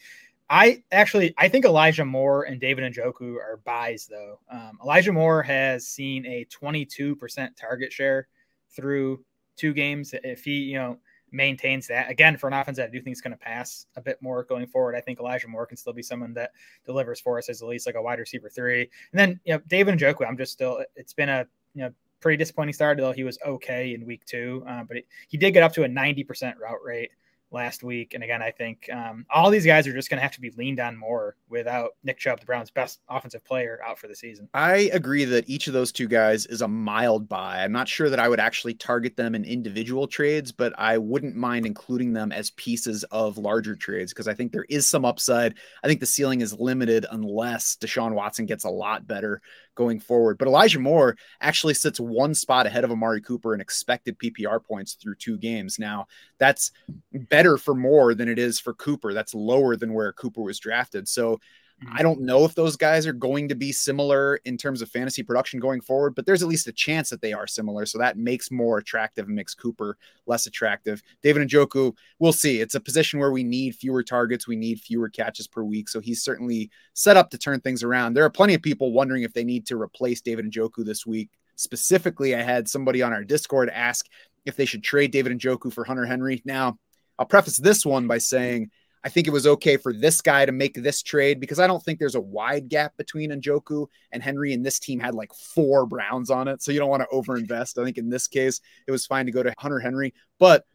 I 0.49 0.83
actually 0.91 1.33
I 1.38 1.47
think 1.47 1.65
Elijah 1.65 2.05
Moore 2.05 2.43
and 2.43 2.59
David 2.59 2.91
Njoku 2.91 3.35
are 3.35 3.62
buys 3.63 4.07
though. 4.07 4.39
Um, 4.51 4.79
Elijah 4.83 5.13
Moore 5.13 5.43
has 5.43 5.88
seen 5.88 6.25
a 6.25 6.45
22% 6.45 7.49
target 7.55 7.93
share 7.93 8.27
through 8.71 9.23
two 9.55 9.73
games. 9.73 10.13
If 10.23 10.43
he 10.43 10.53
you 10.53 10.77
know 10.77 10.97
maintains 11.31 11.85
that 11.88 12.09
again 12.09 12.35
for 12.38 12.47
an 12.47 12.53
offense 12.53 12.77
that 12.77 12.88
I 12.88 12.91
do 12.91 12.99
think 12.99 13.13
is 13.15 13.21
going 13.21 13.33
to 13.33 13.38
pass 13.38 13.85
a 13.95 14.01
bit 14.01 14.19
more 14.21 14.43
going 14.43 14.65
forward, 14.65 14.95
I 14.95 15.01
think 15.01 15.19
Elijah 15.19 15.47
Moore 15.47 15.67
can 15.67 15.77
still 15.77 15.93
be 15.93 16.01
someone 16.01 16.33
that 16.33 16.51
delivers 16.83 17.19
for 17.19 17.38
us 17.38 17.49
as 17.49 17.62
at 17.62 17.67
least 17.67 17.85
like 17.85 17.95
a 17.95 18.01
wide 18.01 18.19
receiver 18.19 18.49
three. 18.49 18.89
And 19.12 19.19
then 19.19 19.39
you 19.45 19.53
know 19.53 19.62
David 19.67 19.99
Njoku, 19.99 20.27
I'm 20.27 20.38
just 20.38 20.53
still 20.53 20.83
it's 20.95 21.13
been 21.13 21.29
a 21.29 21.45
you 21.75 21.83
know 21.83 21.91
pretty 22.21 22.38
disappointing 22.38 22.73
start 22.73 22.97
though 22.97 23.12
he 23.12 23.23
was 23.23 23.38
okay 23.45 23.93
in 23.93 24.03
week 24.03 24.25
two, 24.25 24.63
uh, 24.67 24.83
but 24.83 24.97
it, 24.97 25.07
he 25.27 25.38
did 25.38 25.51
get 25.51 25.62
up 25.62 25.73
to 25.73 25.83
a 25.83 25.88
90% 25.88 26.57
route 26.59 26.83
rate 26.83 27.12
last 27.51 27.83
week. 27.83 28.13
And 28.13 28.23
again, 28.23 28.41
I 28.41 28.51
think 28.51 28.89
um, 28.91 29.25
all 29.29 29.49
these 29.49 29.65
guys 29.65 29.88
are 29.88 29.93
just 29.93 30.09
going 30.09 30.17
to 30.17 30.23
have 30.23 30.33
to 30.33 30.41
be 30.41 30.51
leaned 30.51 30.79
on 30.79 30.97
more 30.97 31.35
without 31.49 31.91
Nick 32.03 32.19
Chubb, 32.19 32.39
the 32.39 32.45
Browns' 32.45 32.71
best 32.71 32.99
offensive 33.09 33.43
player, 33.43 33.79
out 33.85 33.99
for 33.99 34.07
the 34.07 34.15
season. 34.15 34.49
I 34.53 34.89
agree 34.93 35.25
that 35.25 35.49
each 35.49 35.67
of 35.67 35.73
those 35.73 35.91
two 35.91 36.07
guys 36.07 36.45
is 36.45 36.62
a 36.62 36.67
mild 36.67 37.27
buy. 37.27 37.63
I'm 37.63 37.71
not 37.71 37.88
sure 37.88 38.09
that 38.09 38.19
I 38.19 38.29
would 38.29 38.39
actually 38.39 38.73
target 38.73 39.15
them 39.15 39.35
in 39.35 39.43
individual 39.43 40.07
trades, 40.07 40.51
but 40.51 40.73
I 40.77 40.97
wouldn't 40.97 41.35
mind 41.35 41.65
including 41.65 42.13
them 42.13 42.31
as 42.31 42.51
pieces 42.51 43.03
of 43.05 43.38
larger 43.38 43.75
trades 43.75 44.13
because 44.13 44.27
I 44.27 44.33
think 44.33 44.51
there 44.51 44.65
is 44.69 44.88
some 44.88 45.05
upside. 45.05 45.55
I 45.83 45.88
think 45.88 45.99
the 45.99 46.05
ceiling 46.05 46.41
is 46.41 46.59
limited 46.59 47.05
unless 47.12 47.75
Deshaun 47.75 48.13
Watson 48.13 48.45
gets 48.45 48.63
a 48.63 48.69
lot 48.69 49.07
better 49.07 49.41
going 49.79 49.99
forward. 50.01 50.37
But 50.37 50.49
Elijah 50.49 50.77
Moore 50.77 51.15
actually 51.39 51.73
sits 51.73 52.01
one 52.01 52.35
spot 52.35 52.67
ahead 52.67 52.83
of 52.83 52.91
Amari 52.91 53.21
Cooper 53.21 53.55
in 53.55 53.61
expected 53.61 54.19
PPR 54.19 54.61
points 54.61 54.93
through 54.93 55.15
two 55.15 55.37
games. 55.37 55.79
Now, 55.79 56.07
that's 56.37 56.71
better 57.13 57.57
for 57.57 57.73
Moore 57.73 58.13
than 58.13 58.27
it 58.27 58.37
is 58.37 58.59
for 58.59 58.73
Cooper. 58.73 59.13
That's 59.13 59.33
lower 59.33 59.77
than 59.77 59.93
where 59.93 60.11
Cooper 60.13 60.41
was 60.41 60.59
drafted. 60.59 61.07
So. 61.07 61.39
Mm-hmm. 61.83 61.95
I 61.97 62.01
don't 62.01 62.21
know 62.21 62.43
if 62.43 62.55
those 62.55 62.75
guys 62.75 63.07
are 63.07 63.13
going 63.13 63.47
to 63.49 63.55
be 63.55 63.71
similar 63.71 64.37
in 64.45 64.57
terms 64.57 64.81
of 64.81 64.89
fantasy 64.89 65.23
production 65.23 65.59
going 65.59 65.81
forward, 65.81 66.13
but 66.15 66.25
there's 66.25 66.41
at 66.41 66.49
least 66.49 66.67
a 66.67 66.73
chance 66.73 67.09
that 67.09 67.21
they 67.21 67.31
are 67.31 67.47
similar. 67.47 67.85
So 67.85 67.97
that 67.97 68.17
makes 68.17 68.51
more 68.51 68.79
attractive 68.79 69.27
and 69.27 69.35
makes 69.35 69.53
Cooper 69.53 69.97
less 70.25 70.45
attractive. 70.45 71.01
David 71.21 71.47
Njoku, 71.47 71.95
we'll 72.19 72.33
see. 72.33 72.59
It's 72.59 72.75
a 72.75 72.81
position 72.81 73.19
where 73.19 73.31
we 73.31 73.43
need 73.43 73.75
fewer 73.75 74.03
targets, 74.03 74.47
we 74.47 74.57
need 74.57 74.81
fewer 74.81 75.09
catches 75.09 75.47
per 75.47 75.63
week. 75.63 75.87
So 75.87 75.99
he's 75.99 76.21
certainly 76.21 76.69
set 76.93 77.17
up 77.17 77.29
to 77.29 77.37
turn 77.37 77.61
things 77.61 77.83
around. 77.83 78.13
There 78.13 78.25
are 78.25 78.29
plenty 78.29 78.55
of 78.55 78.61
people 78.61 78.91
wondering 78.91 79.23
if 79.23 79.33
they 79.33 79.45
need 79.45 79.65
to 79.67 79.79
replace 79.79 80.21
David 80.21 80.51
Njoku 80.51 80.85
this 80.85 81.05
week. 81.05 81.29
Specifically, 81.55 82.35
I 82.35 82.41
had 82.41 82.67
somebody 82.67 83.01
on 83.01 83.13
our 83.13 83.23
Discord 83.23 83.69
ask 83.69 84.05
if 84.45 84.55
they 84.55 84.65
should 84.65 84.83
trade 84.83 85.11
David 85.11 85.37
Njoku 85.37 85.71
for 85.71 85.83
Hunter 85.83 86.05
Henry. 86.05 86.41
Now, 86.45 86.77
I'll 87.17 87.25
preface 87.25 87.57
this 87.57 87.85
one 87.85 88.07
by 88.07 88.17
saying 88.17 88.71
I 89.03 89.09
think 89.09 89.27
it 89.27 89.31
was 89.31 89.47
okay 89.47 89.77
for 89.77 89.93
this 89.93 90.21
guy 90.21 90.45
to 90.45 90.51
make 90.51 90.73
this 90.73 91.01
trade 91.01 91.39
because 91.39 91.59
I 91.59 91.67
don't 91.67 91.81
think 91.81 91.99
there's 91.99 92.15
a 92.15 92.21
wide 92.21 92.67
gap 92.67 92.97
between 92.97 93.31
Njoku 93.31 93.88
and 94.12 94.21
Henry, 94.21 94.53
and 94.53 94.65
this 94.65 94.79
team 94.79 94.99
had 94.99 95.15
like 95.15 95.33
four 95.33 95.85
Browns 95.85 96.29
on 96.29 96.47
it. 96.47 96.62
So 96.62 96.71
you 96.71 96.79
don't 96.79 96.89
want 96.89 97.03
to 97.03 97.15
overinvest. 97.15 97.81
I 97.81 97.85
think 97.85 97.97
in 97.97 98.09
this 98.09 98.27
case, 98.27 98.59
it 98.88 98.91
was 98.91 99.05
fine 99.05 99.25
to 99.25 99.31
go 99.31 99.41
to 99.41 99.53
Hunter 99.57 99.79
Henry, 99.79 100.13
but 100.38 100.65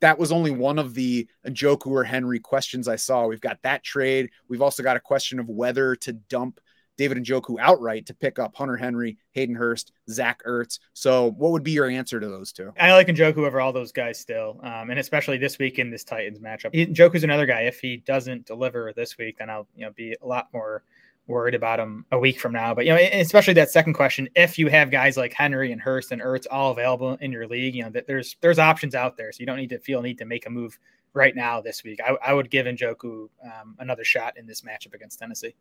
that 0.00 0.18
was 0.18 0.32
only 0.32 0.50
one 0.50 0.78
of 0.78 0.94
the 0.94 1.28
Njoku 1.46 1.86
or 1.86 2.04
Henry 2.04 2.40
questions 2.40 2.88
I 2.88 2.96
saw. 2.96 3.26
We've 3.26 3.40
got 3.40 3.62
that 3.62 3.84
trade. 3.84 4.30
We've 4.48 4.62
also 4.62 4.82
got 4.82 4.96
a 4.96 5.00
question 5.00 5.38
of 5.38 5.48
whether 5.48 5.94
to 5.96 6.12
dump 6.12 6.60
David 6.96 7.18
Njoku 7.18 7.56
outright 7.60 8.06
to 8.06 8.14
pick 8.14 8.38
up 8.38 8.54
Hunter 8.54 8.76
Henry, 8.76 9.16
Hayden 9.32 9.54
Hurst, 9.54 9.92
Zach 10.08 10.42
Ertz. 10.46 10.78
So, 10.92 11.32
what 11.32 11.52
would 11.52 11.62
be 11.62 11.72
your 11.72 11.88
answer 11.88 12.20
to 12.20 12.28
those 12.28 12.52
two? 12.52 12.72
I 12.78 12.92
like 12.92 13.08
Njoku 13.08 13.38
over 13.38 13.60
all 13.60 13.72
those 13.72 13.92
guys 13.92 14.18
still, 14.18 14.60
um, 14.62 14.90
and 14.90 14.98
especially 14.98 15.38
this 15.38 15.58
week 15.58 15.78
in 15.78 15.90
this 15.90 16.04
Titans 16.04 16.38
matchup. 16.38 16.72
Njoku's 16.72 17.24
another 17.24 17.46
guy. 17.46 17.62
If 17.62 17.80
he 17.80 17.98
doesn't 17.98 18.46
deliver 18.46 18.92
this 18.94 19.18
week, 19.18 19.38
then 19.38 19.50
I'll 19.50 19.66
you 19.74 19.86
know 19.86 19.92
be 19.92 20.16
a 20.20 20.26
lot 20.26 20.48
more 20.52 20.82
worried 21.26 21.54
about 21.54 21.80
him 21.80 22.04
a 22.12 22.18
week 22.18 22.38
from 22.38 22.52
now. 22.52 22.74
But 22.74 22.84
you 22.84 22.92
know, 22.92 23.00
especially 23.00 23.54
that 23.54 23.70
second 23.70 23.94
question, 23.94 24.28
if 24.34 24.58
you 24.58 24.68
have 24.68 24.90
guys 24.90 25.16
like 25.16 25.32
Henry 25.32 25.72
and 25.72 25.80
Hurst 25.80 26.12
and 26.12 26.20
Ertz 26.20 26.46
all 26.50 26.70
available 26.70 27.16
in 27.20 27.32
your 27.32 27.46
league, 27.46 27.74
you 27.74 27.82
know 27.82 27.90
that 27.90 28.06
there's 28.06 28.36
there's 28.40 28.58
options 28.58 28.94
out 28.94 29.16
there, 29.16 29.32
so 29.32 29.40
you 29.40 29.46
don't 29.46 29.56
need 29.56 29.70
to 29.70 29.78
feel 29.78 30.02
need 30.02 30.18
to 30.18 30.24
make 30.24 30.46
a 30.46 30.50
move 30.50 30.78
right 31.12 31.34
now 31.34 31.60
this 31.60 31.84
week. 31.84 32.00
I, 32.04 32.16
I 32.24 32.34
would 32.34 32.50
give 32.50 32.66
Njoku 32.66 33.28
um, 33.44 33.76
another 33.78 34.04
shot 34.04 34.36
in 34.36 34.46
this 34.46 34.62
matchup 34.62 34.94
against 34.94 35.18
Tennessee. 35.18 35.54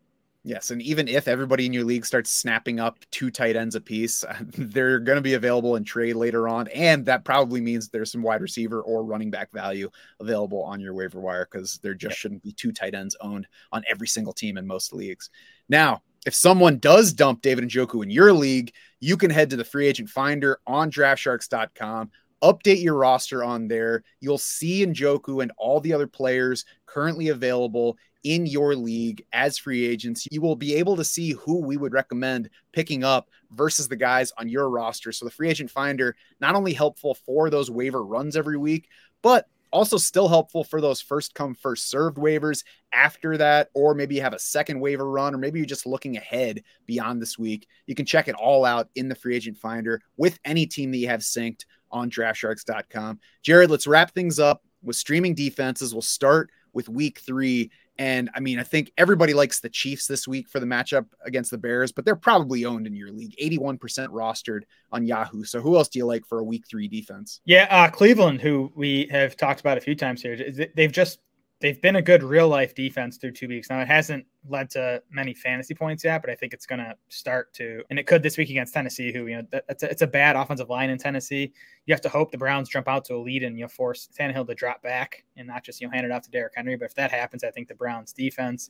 Yes, 0.45 0.71
and 0.71 0.81
even 0.81 1.07
if 1.07 1.29
everybody 1.29 1.65
in 1.65 1.71
your 1.71 1.85
league 1.85 2.05
starts 2.05 2.29
snapping 2.29 2.77
up 2.77 2.99
two 3.11 3.31
tight 3.31 3.55
ends 3.55 3.75
apiece, 3.75 4.25
they're 4.57 4.99
going 4.99 5.15
to 5.15 5.21
be 5.21 5.35
available 5.35 5.77
in 5.77 5.85
trade 5.85 6.17
later 6.17 6.49
on, 6.49 6.67
and 6.69 7.05
that 7.05 7.23
probably 7.23 7.61
means 7.61 7.87
there's 7.87 8.11
some 8.11 8.21
wide 8.21 8.41
receiver 8.41 8.81
or 8.81 9.05
running 9.05 9.31
back 9.31 9.53
value 9.53 9.89
available 10.19 10.61
on 10.61 10.81
your 10.81 10.93
waiver 10.93 11.21
wire 11.21 11.47
because 11.49 11.79
there 11.81 11.93
just 11.93 12.17
shouldn't 12.17 12.43
be 12.43 12.51
two 12.51 12.73
tight 12.73 12.93
ends 12.93 13.15
owned 13.21 13.47
on 13.71 13.85
every 13.89 14.07
single 14.07 14.33
team 14.33 14.57
in 14.57 14.67
most 14.67 14.91
leagues. 14.91 15.29
Now, 15.69 16.01
if 16.25 16.35
someone 16.35 16.77
does 16.77 17.13
dump 17.13 17.41
David 17.41 17.65
Njoku 17.65 18.03
in 18.03 18.09
your 18.09 18.33
league, 18.33 18.73
you 18.99 19.15
can 19.15 19.29
head 19.29 19.49
to 19.49 19.55
the 19.55 19.65
free 19.65 19.87
agent 19.87 20.09
finder 20.09 20.59
on 20.67 20.91
DraftSharks.com 20.91 22.11
update 22.43 22.83
your 22.83 22.95
roster 22.95 23.43
on 23.43 23.67
there. 23.67 24.03
You'll 24.19 24.37
see 24.37 24.85
Njoku 24.85 25.41
and 25.41 25.51
all 25.57 25.79
the 25.79 25.93
other 25.93 26.07
players 26.07 26.65
currently 26.85 27.29
available 27.29 27.97
in 28.23 28.45
your 28.45 28.75
league 28.75 29.25
as 29.33 29.57
free 29.57 29.85
agents. 29.85 30.27
You 30.31 30.41
will 30.41 30.55
be 30.55 30.75
able 30.75 30.95
to 30.97 31.03
see 31.03 31.31
who 31.31 31.59
we 31.59 31.77
would 31.77 31.93
recommend 31.93 32.49
picking 32.71 33.03
up 33.03 33.29
versus 33.51 33.87
the 33.87 33.95
guys 33.95 34.31
on 34.37 34.49
your 34.49 34.69
roster. 34.69 35.11
So 35.11 35.25
the 35.25 35.31
free 35.31 35.49
agent 35.49 35.71
finder 35.71 36.15
not 36.39 36.55
only 36.55 36.73
helpful 36.73 37.15
for 37.15 37.49
those 37.49 37.71
waiver 37.71 38.03
runs 38.03 38.35
every 38.37 38.57
week, 38.57 38.89
but 39.21 39.47
also 39.71 39.97
still 39.97 40.27
helpful 40.29 40.63
for 40.63 40.79
those 40.79 41.01
first 41.01 41.33
come 41.33 41.55
first 41.55 41.89
served 41.89 42.17
waivers 42.17 42.63
after 42.93 43.37
that 43.37 43.69
or 43.73 43.95
maybe 43.95 44.13
you 44.13 44.21
have 44.21 44.33
a 44.33 44.39
second 44.39 44.79
waiver 44.79 45.09
run 45.09 45.33
or 45.33 45.39
maybe 45.39 45.57
you're 45.57 45.65
just 45.65 45.87
looking 45.87 46.15
ahead 46.15 46.61
beyond 46.85 47.19
this 47.19 47.39
week 47.39 47.67
you 47.87 47.95
can 47.95 48.05
check 48.05 48.27
it 48.27 48.35
all 48.35 48.65
out 48.65 48.87
in 48.93 49.09
the 49.09 49.15
free 49.15 49.35
agent 49.35 49.57
finder 49.57 49.99
with 50.15 50.37
any 50.45 50.67
team 50.67 50.91
that 50.91 50.97
you 50.97 51.07
have 51.07 51.21
synced 51.21 51.65
on 51.93 52.09
draftsharks.com 52.09 53.19
jared 53.41 53.71
let's 53.71 53.87
wrap 53.87 54.11
things 54.13 54.39
up 54.39 54.63
with 54.81 54.95
streaming 54.95 55.33
defenses 55.33 55.93
we'll 55.93 56.01
start 56.01 56.49
with 56.73 56.89
week 56.89 57.19
three 57.19 57.71
and 57.99 58.29
I 58.33 58.39
mean, 58.39 58.59
I 58.59 58.63
think 58.63 58.91
everybody 58.97 59.33
likes 59.33 59.59
the 59.59 59.69
Chiefs 59.69 60.07
this 60.07 60.27
week 60.27 60.49
for 60.49 60.59
the 60.59 60.65
matchup 60.65 61.05
against 61.25 61.51
the 61.51 61.57
Bears, 61.57 61.91
but 61.91 62.05
they're 62.05 62.15
probably 62.15 62.65
owned 62.65 62.87
in 62.87 62.95
your 62.95 63.11
league, 63.11 63.35
81% 63.41 63.77
rostered 64.07 64.61
on 64.91 65.05
Yahoo. 65.05 65.43
So 65.43 65.61
who 65.61 65.77
else 65.77 65.89
do 65.89 65.99
you 65.99 66.05
like 66.05 66.25
for 66.25 66.39
a 66.39 66.43
week 66.43 66.65
three 66.67 66.87
defense? 66.87 67.41
Yeah, 67.45 67.67
uh, 67.69 67.89
Cleveland, 67.89 68.41
who 68.41 68.71
we 68.75 69.07
have 69.11 69.37
talked 69.37 69.59
about 69.59 69.77
a 69.77 69.81
few 69.81 69.95
times 69.95 70.23
here, 70.23 70.37
they've 70.75 70.91
just 70.91 71.19
they've 71.63 71.81
been 71.81 71.95
a 71.95 72.01
good 72.01 72.21
real 72.23 72.49
life 72.49 72.75
defense 72.75 73.15
through 73.15 73.31
two 73.31 73.47
weeks. 73.47 73.69
Now 73.69 73.79
it 73.79 73.87
hasn't 73.87 74.25
led 74.49 74.69
to 74.71 75.01
many 75.09 75.33
fantasy 75.33 75.73
points 75.73 76.03
yet, 76.03 76.21
but 76.21 76.29
I 76.29 76.35
think 76.35 76.51
it's 76.53 76.65
going 76.65 76.79
to 76.79 76.93
start 77.07 77.53
to, 77.53 77.81
and 77.89 77.97
it 77.97 78.05
could 78.05 78.21
this 78.21 78.37
week 78.37 78.49
against 78.49 78.73
Tennessee, 78.73 79.13
who 79.13 79.27
you 79.27 79.37
know 79.37 79.61
it's 79.69 79.81
a, 79.81 79.89
it's 79.89 80.01
a 80.01 80.07
bad 80.07 80.35
offensive 80.35 80.69
line 80.69 80.89
in 80.89 80.97
Tennessee. 80.97 81.53
You 81.85 81.93
have 81.93 82.01
to 82.01 82.09
hope 82.09 82.31
the 82.31 82.37
Browns 82.37 82.67
jump 82.67 82.89
out 82.89 83.05
to 83.05 83.15
a 83.15 83.17
lead 83.17 83.43
and 83.43 83.57
you 83.57 83.63
know 83.63 83.69
force 83.69 84.09
Tannehill 84.19 84.45
to 84.45 84.53
drop 84.53 84.83
back 84.83 85.23
and 85.37 85.47
not 85.47 85.63
just 85.63 85.79
you 85.79 85.87
know 85.87 85.93
hand 85.93 86.05
it 86.05 86.11
off 86.11 86.23
to 86.23 86.29
Derrick 86.29 86.53
Henry. 86.53 86.75
But 86.75 86.85
if 86.85 86.95
that 86.95 87.11
happens, 87.11 87.45
I 87.45 87.49
think 87.49 87.69
the 87.69 87.75
Browns 87.75 88.11
defense 88.11 88.69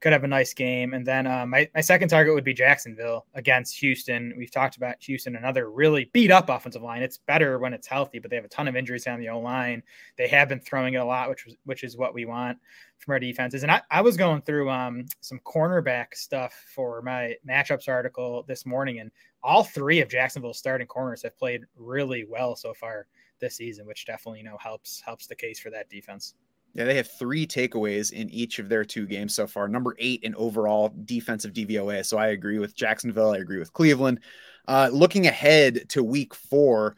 could 0.00 0.12
have 0.12 0.24
a 0.24 0.28
nice 0.28 0.54
game. 0.54 0.94
And 0.94 1.06
then 1.06 1.26
uh, 1.26 1.44
my, 1.46 1.68
my 1.74 1.80
second 1.80 2.08
target 2.08 2.34
would 2.34 2.44
be 2.44 2.54
Jacksonville 2.54 3.26
against 3.34 3.76
Houston. 3.78 4.34
We've 4.36 4.50
talked 4.50 4.76
about 4.76 4.96
Houston, 5.00 5.36
another 5.36 5.70
really 5.70 6.10
beat 6.12 6.30
up 6.30 6.48
offensive 6.48 6.82
line. 6.82 7.02
It's 7.02 7.18
better 7.18 7.58
when 7.58 7.74
it's 7.74 7.86
healthy, 7.86 8.18
but 8.18 8.30
they 8.30 8.36
have 8.36 8.44
a 8.44 8.48
ton 8.48 8.66
of 8.66 8.76
injuries 8.76 9.06
on 9.06 9.20
the 9.20 9.28
O 9.28 9.38
line. 9.38 9.82
They 10.16 10.28
have 10.28 10.48
been 10.48 10.60
throwing 10.60 10.94
it 10.94 10.98
a 10.98 11.04
lot, 11.04 11.28
which 11.28 11.44
was 11.44 11.56
which 11.64 11.84
is 11.84 11.96
what 11.96 12.14
we 12.14 12.24
want 12.24 12.58
from 12.98 13.12
our 13.12 13.18
defenses. 13.18 13.62
And 13.62 13.70
I, 13.70 13.82
I 13.90 14.00
was 14.00 14.16
going 14.16 14.42
through 14.42 14.70
um, 14.70 15.06
some 15.20 15.40
cornerback 15.44 16.14
stuff 16.14 16.54
for 16.74 17.02
my 17.02 17.34
matchups 17.46 17.88
article 17.88 18.44
this 18.48 18.64
morning, 18.64 19.00
and 19.00 19.10
all 19.42 19.64
three 19.64 20.00
of 20.00 20.08
Jacksonville's 20.08 20.58
starting 20.58 20.86
corners 20.86 21.22
have 21.22 21.38
played 21.38 21.64
really 21.76 22.24
well 22.28 22.56
so 22.56 22.72
far 22.72 23.06
this 23.40 23.56
season, 23.56 23.86
which 23.86 24.06
definitely 24.06 24.38
you 24.38 24.44
know 24.44 24.58
helps 24.58 25.00
helps 25.00 25.26
the 25.26 25.36
case 25.36 25.60
for 25.60 25.70
that 25.70 25.90
defense. 25.90 26.34
Yeah, 26.74 26.84
they 26.84 26.94
have 26.96 27.10
three 27.10 27.46
takeaways 27.46 28.12
in 28.12 28.30
each 28.30 28.58
of 28.58 28.68
their 28.68 28.84
two 28.84 29.06
games 29.06 29.34
so 29.34 29.46
far. 29.46 29.66
Number 29.68 29.96
eight 29.98 30.22
in 30.22 30.34
overall 30.36 30.94
defensive 31.04 31.52
DVOA. 31.52 32.04
So 32.06 32.16
I 32.16 32.28
agree 32.28 32.58
with 32.58 32.76
Jacksonville. 32.76 33.32
I 33.32 33.38
agree 33.38 33.58
with 33.58 33.72
Cleveland. 33.72 34.20
Uh, 34.68 34.88
looking 34.92 35.26
ahead 35.26 35.88
to 35.88 36.04
week 36.04 36.32
four, 36.32 36.96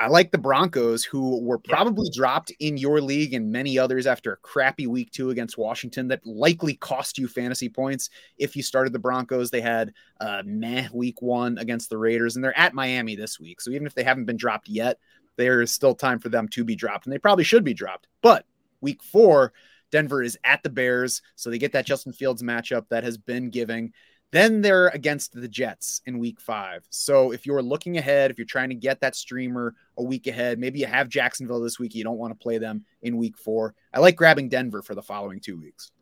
I 0.00 0.06
like 0.06 0.30
the 0.30 0.38
Broncos, 0.38 1.04
who 1.04 1.40
were 1.42 1.58
probably 1.58 2.08
dropped 2.14 2.52
in 2.60 2.76
your 2.76 3.00
league 3.00 3.34
and 3.34 3.50
many 3.50 3.78
others 3.78 4.06
after 4.06 4.32
a 4.32 4.36
crappy 4.36 4.86
week 4.86 5.10
two 5.10 5.30
against 5.30 5.58
Washington 5.58 6.06
that 6.08 6.24
likely 6.24 6.74
cost 6.74 7.18
you 7.18 7.26
fantasy 7.26 7.68
points 7.68 8.10
if 8.36 8.54
you 8.54 8.62
started 8.62 8.92
the 8.92 8.98
Broncos. 9.00 9.50
They 9.50 9.60
had 9.60 9.92
a 10.20 10.42
meh 10.44 10.86
week 10.92 11.20
one 11.20 11.58
against 11.58 11.90
the 11.90 11.98
Raiders, 11.98 12.36
and 12.36 12.44
they're 12.44 12.56
at 12.56 12.74
Miami 12.74 13.16
this 13.16 13.40
week. 13.40 13.60
So 13.60 13.70
even 13.70 13.86
if 13.86 13.94
they 13.94 14.04
haven't 14.04 14.26
been 14.26 14.36
dropped 14.36 14.68
yet, 14.68 14.98
there 15.36 15.62
is 15.62 15.72
still 15.72 15.94
time 15.94 16.20
for 16.20 16.28
them 16.28 16.46
to 16.48 16.62
be 16.62 16.76
dropped, 16.76 17.06
and 17.06 17.12
they 17.12 17.18
probably 17.18 17.44
should 17.44 17.64
be 17.64 17.74
dropped. 17.74 18.06
But 18.22 18.44
week 18.80 19.02
four, 19.02 19.52
Denver 19.90 20.22
is 20.22 20.38
at 20.44 20.62
the 20.62 20.70
Bears. 20.70 21.22
So 21.34 21.50
they 21.50 21.58
get 21.58 21.72
that 21.72 21.84
mm-hmm. 21.84 21.88
Justin 21.88 22.12
Fields 22.12 22.42
matchup 22.42 22.88
that 22.90 23.04
has 23.04 23.18
been 23.18 23.50
giving. 23.50 23.92
Then 24.30 24.60
they're 24.60 24.88
against 24.88 25.32
the 25.32 25.48
Jets 25.48 26.02
in 26.04 26.18
week 26.18 26.38
five. 26.38 26.84
So 26.90 27.32
if 27.32 27.46
you're 27.46 27.62
looking 27.62 27.96
ahead, 27.96 28.30
if 28.30 28.36
you're 28.36 28.46
trying 28.46 28.68
to 28.68 28.74
get 28.74 29.00
that 29.00 29.16
streamer 29.16 29.74
a 29.96 30.02
week 30.02 30.26
ahead, 30.26 30.58
maybe 30.58 30.80
you 30.80 30.86
have 30.86 31.08
Jacksonville 31.08 31.60
this 31.60 31.78
week, 31.78 31.94
you 31.94 32.04
don't 32.04 32.18
want 32.18 32.38
to 32.38 32.42
play 32.42 32.58
them 32.58 32.84
in 33.00 33.16
week 33.16 33.38
four. 33.38 33.74
I 33.94 34.00
like 34.00 34.16
grabbing 34.16 34.50
Denver 34.50 34.82
for 34.82 34.94
the 34.94 35.02
following 35.02 35.40
two 35.40 35.58
weeks. 35.58 35.92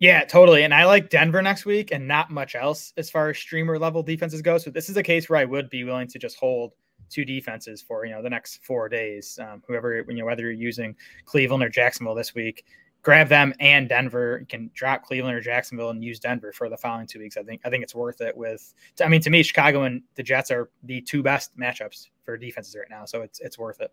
Yeah, 0.00 0.24
totally. 0.24 0.64
And 0.64 0.74
I 0.74 0.84
like 0.84 1.10
Denver 1.10 1.40
next 1.40 1.64
week 1.64 1.92
and 1.92 2.08
not 2.08 2.30
much 2.30 2.56
else 2.56 2.92
as 2.96 3.08
far 3.08 3.30
as 3.30 3.38
streamer 3.38 3.78
level 3.78 4.02
defenses 4.02 4.42
go. 4.42 4.58
So 4.58 4.70
this 4.70 4.88
is 4.88 4.96
a 4.96 5.02
case 5.02 5.28
where 5.28 5.38
I 5.38 5.44
would 5.44 5.70
be 5.70 5.84
willing 5.84 6.08
to 6.08 6.18
just 6.18 6.36
hold 6.36 6.72
two 7.10 7.24
defenses 7.24 7.82
for 7.82 8.04
you 8.04 8.12
know 8.12 8.22
the 8.22 8.30
next 8.30 8.64
four 8.64 8.88
days. 8.88 9.38
Um, 9.42 9.62
whoever 9.66 10.04
you 10.08 10.14
know 10.14 10.24
whether 10.24 10.42
you're 10.42 10.52
using 10.52 10.96
Cleveland 11.24 11.62
or 11.62 11.68
Jacksonville 11.68 12.14
this 12.14 12.34
week, 12.34 12.64
grab 13.02 13.28
them 13.28 13.54
and 13.60 13.88
Denver. 13.88 14.38
You 14.40 14.46
can 14.46 14.70
drop 14.74 15.04
Cleveland 15.04 15.36
or 15.36 15.40
Jacksonville 15.40 15.90
and 15.90 16.02
use 16.02 16.18
Denver 16.18 16.52
for 16.52 16.68
the 16.68 16.76
following 16.76 17.06
two 17.06 17.20
weeks. 17.20 17.36
I 17.36 17.42
think 17.42 17.60
I 17.64 17.70
think 17.70 17.84
it's 17.84 17.94
worth 17.94 18.20
it. 18.20 18.36
With 18.36 18.74
I 19.02 19.08
mean 19.08 19.20
to 19.20 19.30
me, 19.30 19.42
Chicago 19.42 19.84
and 19.84 20.02
the 20.16 20.22
Jets 20.22 20.50
are 20.50 20.70
the 20.82 21.00
two 21.00 21.22
best 21.22 21.56
matchups 21.56 22.08
for 22.24 22.36
defenses 22.36 22.74
right 22.74 22.90
now, 22.90 23.04
so 23.04 23.22
it's 23.22 23.40
it's 23.40 23.58
worth 23.58 23.80
it. 23.80 23.92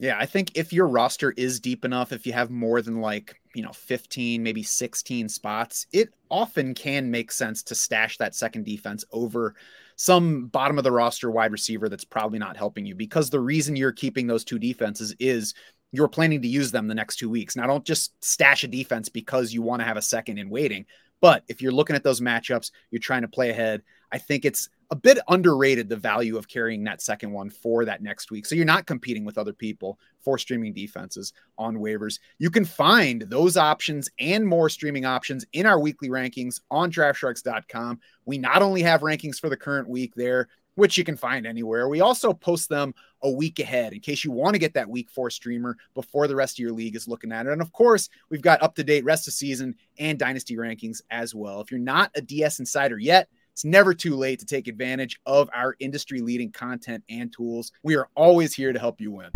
Yeah, 0.00 0.16
I 0.16 0.26
think 0.26 0.52
if 0.54 0.72
your 0.72 0.86
roster 0.86 1.32
is 1.32 1.58
deep 1.58 1.84
enough, 1.84 2.12
if 2.12 2.24
you 2.24 2.32
have 2.32 2.50
more 2.50 2.80
than 2.82 3.00
like, 3.00 3.40
you 3.54 3.64
know, 3.64 3.72
15, 3.72 4.40
maybe 4.40 4.62
16 4.62 5.28
spots, 5.28 5.86
it 5.92 6.14
often 6.30 6.72
can 6.72 7.10
make 7.10 7.32
sense 7.32 7.64
to 7.64 7.74
stash 7.74 8.16
that 8.18 8.36
second 8.36 8.64
defense 8.64 9.04
over 9.10 9.56
some 9.98 10.46
bottom 10.46 10.78
of 10.78 10.84
the 10.84 10.92
roster 10.92 11.28
wide 11.28 11.50
receiver 11.50 11.88
that's 11.88 12.04
probably 12.04 12.38
not 12.38 12.56
helping 12.56 12.86
you 12.86 12.94
because 12.94 13.30
the 13.30 13.40
reason 13.40 13.74
you're 13.74 13.90
keeping 13.90 14.28
those 14.28 14.44
two 14.44 14.58
defenses 14.58 15.12
is 15.18 15.54
you're 15.90 16.06
planning 16.06 16.40
to 16.40 16.48
use 16.48 16.70
them 16.70 16.86
the 16.86 16.94
next 16.94 17.16
two 17.16 17.28
weeks. 17.28 17.56
Now, 17.56 17.66
don't 17.66 17.84
just 17.84 18.12
stash 18.24 18.62
a 18.62 18.68
defense 18.68 19.08
because 19.08 19.52
you 19.52 19.60
want 19.60 19.80
to 19.80 19.86
have 19.86 19.96
a 19.96 20.02
second 20.02 20.38
in 20.38 20.50
waiting. 20.50 20.86
But 21.20 21.42
if 21.48 21.60
you're 21.60 21.72
looking 21.72 21.96
at 21.96 22.04
those 22.04 22.20
matchups, 22.20 22.70
you're 22.92 23.00
trying 23.00 23.22
to 23.22 23.28
play 23.28 23.50
ahead. 23.50 23.82
I 24.12 24.18
think 24.18 24.44
it's 24.44 24.68
a 24.90 24.96
bit 24.96 25.18
underrated 25.28 25.88
the 25.88 25.96
value 25.96 26.36
of 26.38 26.48
carrying 26.48 26.82
that 26.84 27.02
second 27.02 27.30
one 27.30 27.50
for 27.50 27.84
that 27.84 28.02
next 28.02 28.30
week. 28.30 28.46
So 28.46 28.54
you're 28.54 28.64
not 28.64 28.86
competing 28.86 29.24
with 29.24 29.36
other 29.36 29.52
people 29.52 29.98
for 30.20 30.38
streaming 30.38 30.72
defenses 30.72 31.32
on 31.58 31.76
waivers. 31.76 32.18
You 32.38 32.50
can 32.50 32.64
find 32.64 33.22
those 33.22 33.56
options 33.56 34.08
and 34.18 34.46
more 34.46 34.68
streaming 34.68 35.04
options 35.04 35.44
in 35.52 35.66
our 35.66 35.78
weekly 35.78 36.08
rankings 36.08 36.60
on 36.70 36.90
draftsharks.com. 36.90 38.00
We 38.24 38.38
not 38.38 38.62
only 38.62 38.82
have 38.82 39.02
rankings 39.02 39.38
for 39.38 39.50
the 39.50 39.56
current 39.56 39.88
week 39.88 40.14
there, 40.14 40.48
which 40.78 40.96
you 40.96 41.02
can 41.02 41.16
find 41.16 41.44
anywhere. 41.44 41.88
We 41.88 42.00
also 42.00 42.32
post 42.32 42.68
them 42.68 42.94
a 43.22 43.30
week 43.30 43.58
ahead 43.58 43.92
in 43.92 43.98
case 43.98 44.24
you 44.24 44.30
want 44.30 44.54
to 44.54 44.60
get 44.60 44.74
that 44.74 44.88
week 44.88 45.10
four 45.10 45.28
streamer 45.28 45.76
before 45.92 46.28
the 46.28 46.36
rest 46.36 46.54
of 46.54 46.60
your 46.60 46.72
league 46.72 46.94
is 46.94 47.08
looking 47.08 47.32
at 47.32 47.46
it. 47.46 47.52
And 47.52 47.60
of 47.60 47.72
course, 47.72 48.08
we've 48.30 48.42
got 48.42 48.62
up 48.62 48.76
to 48.76 48.84
date 48.84 49.04
rest 49.04 49.26
of 49.26 49.34
season 49.34 49.74
and 49.98 50.20
dynasty 50.20 50.56
rankings 50.56 51.02
as 51.10 51.34
well. 51.34 51.60
If 51.60 51.72
you're 51.72 51.80
not 51.80 52.12
a 52.14 52.22
DS 52.22 52.60
insider 52.60 52.96
yet, 52.96 53.28
it's 53.58 53.64
never 53.64 53.92
too 53.92 54.14
late 54.14 54.38
to 54.38 54.46
take 54.46 54.68
advantage 54.68 55.18
of 55.26 55.50
our 55.52 55.74
industry 55.80 56.20
leading 56.20 56.52
content 56.52 57.02
and 57.10 57.32
tools. 57.32 57.72
We 57.82 57.96
are 57.96 58.08
always 58.14 58.54
here 58.54 58.72
to 58.72 58.78
help 58.78 59.00
you 59.00 59.10
win. 59.10 59.30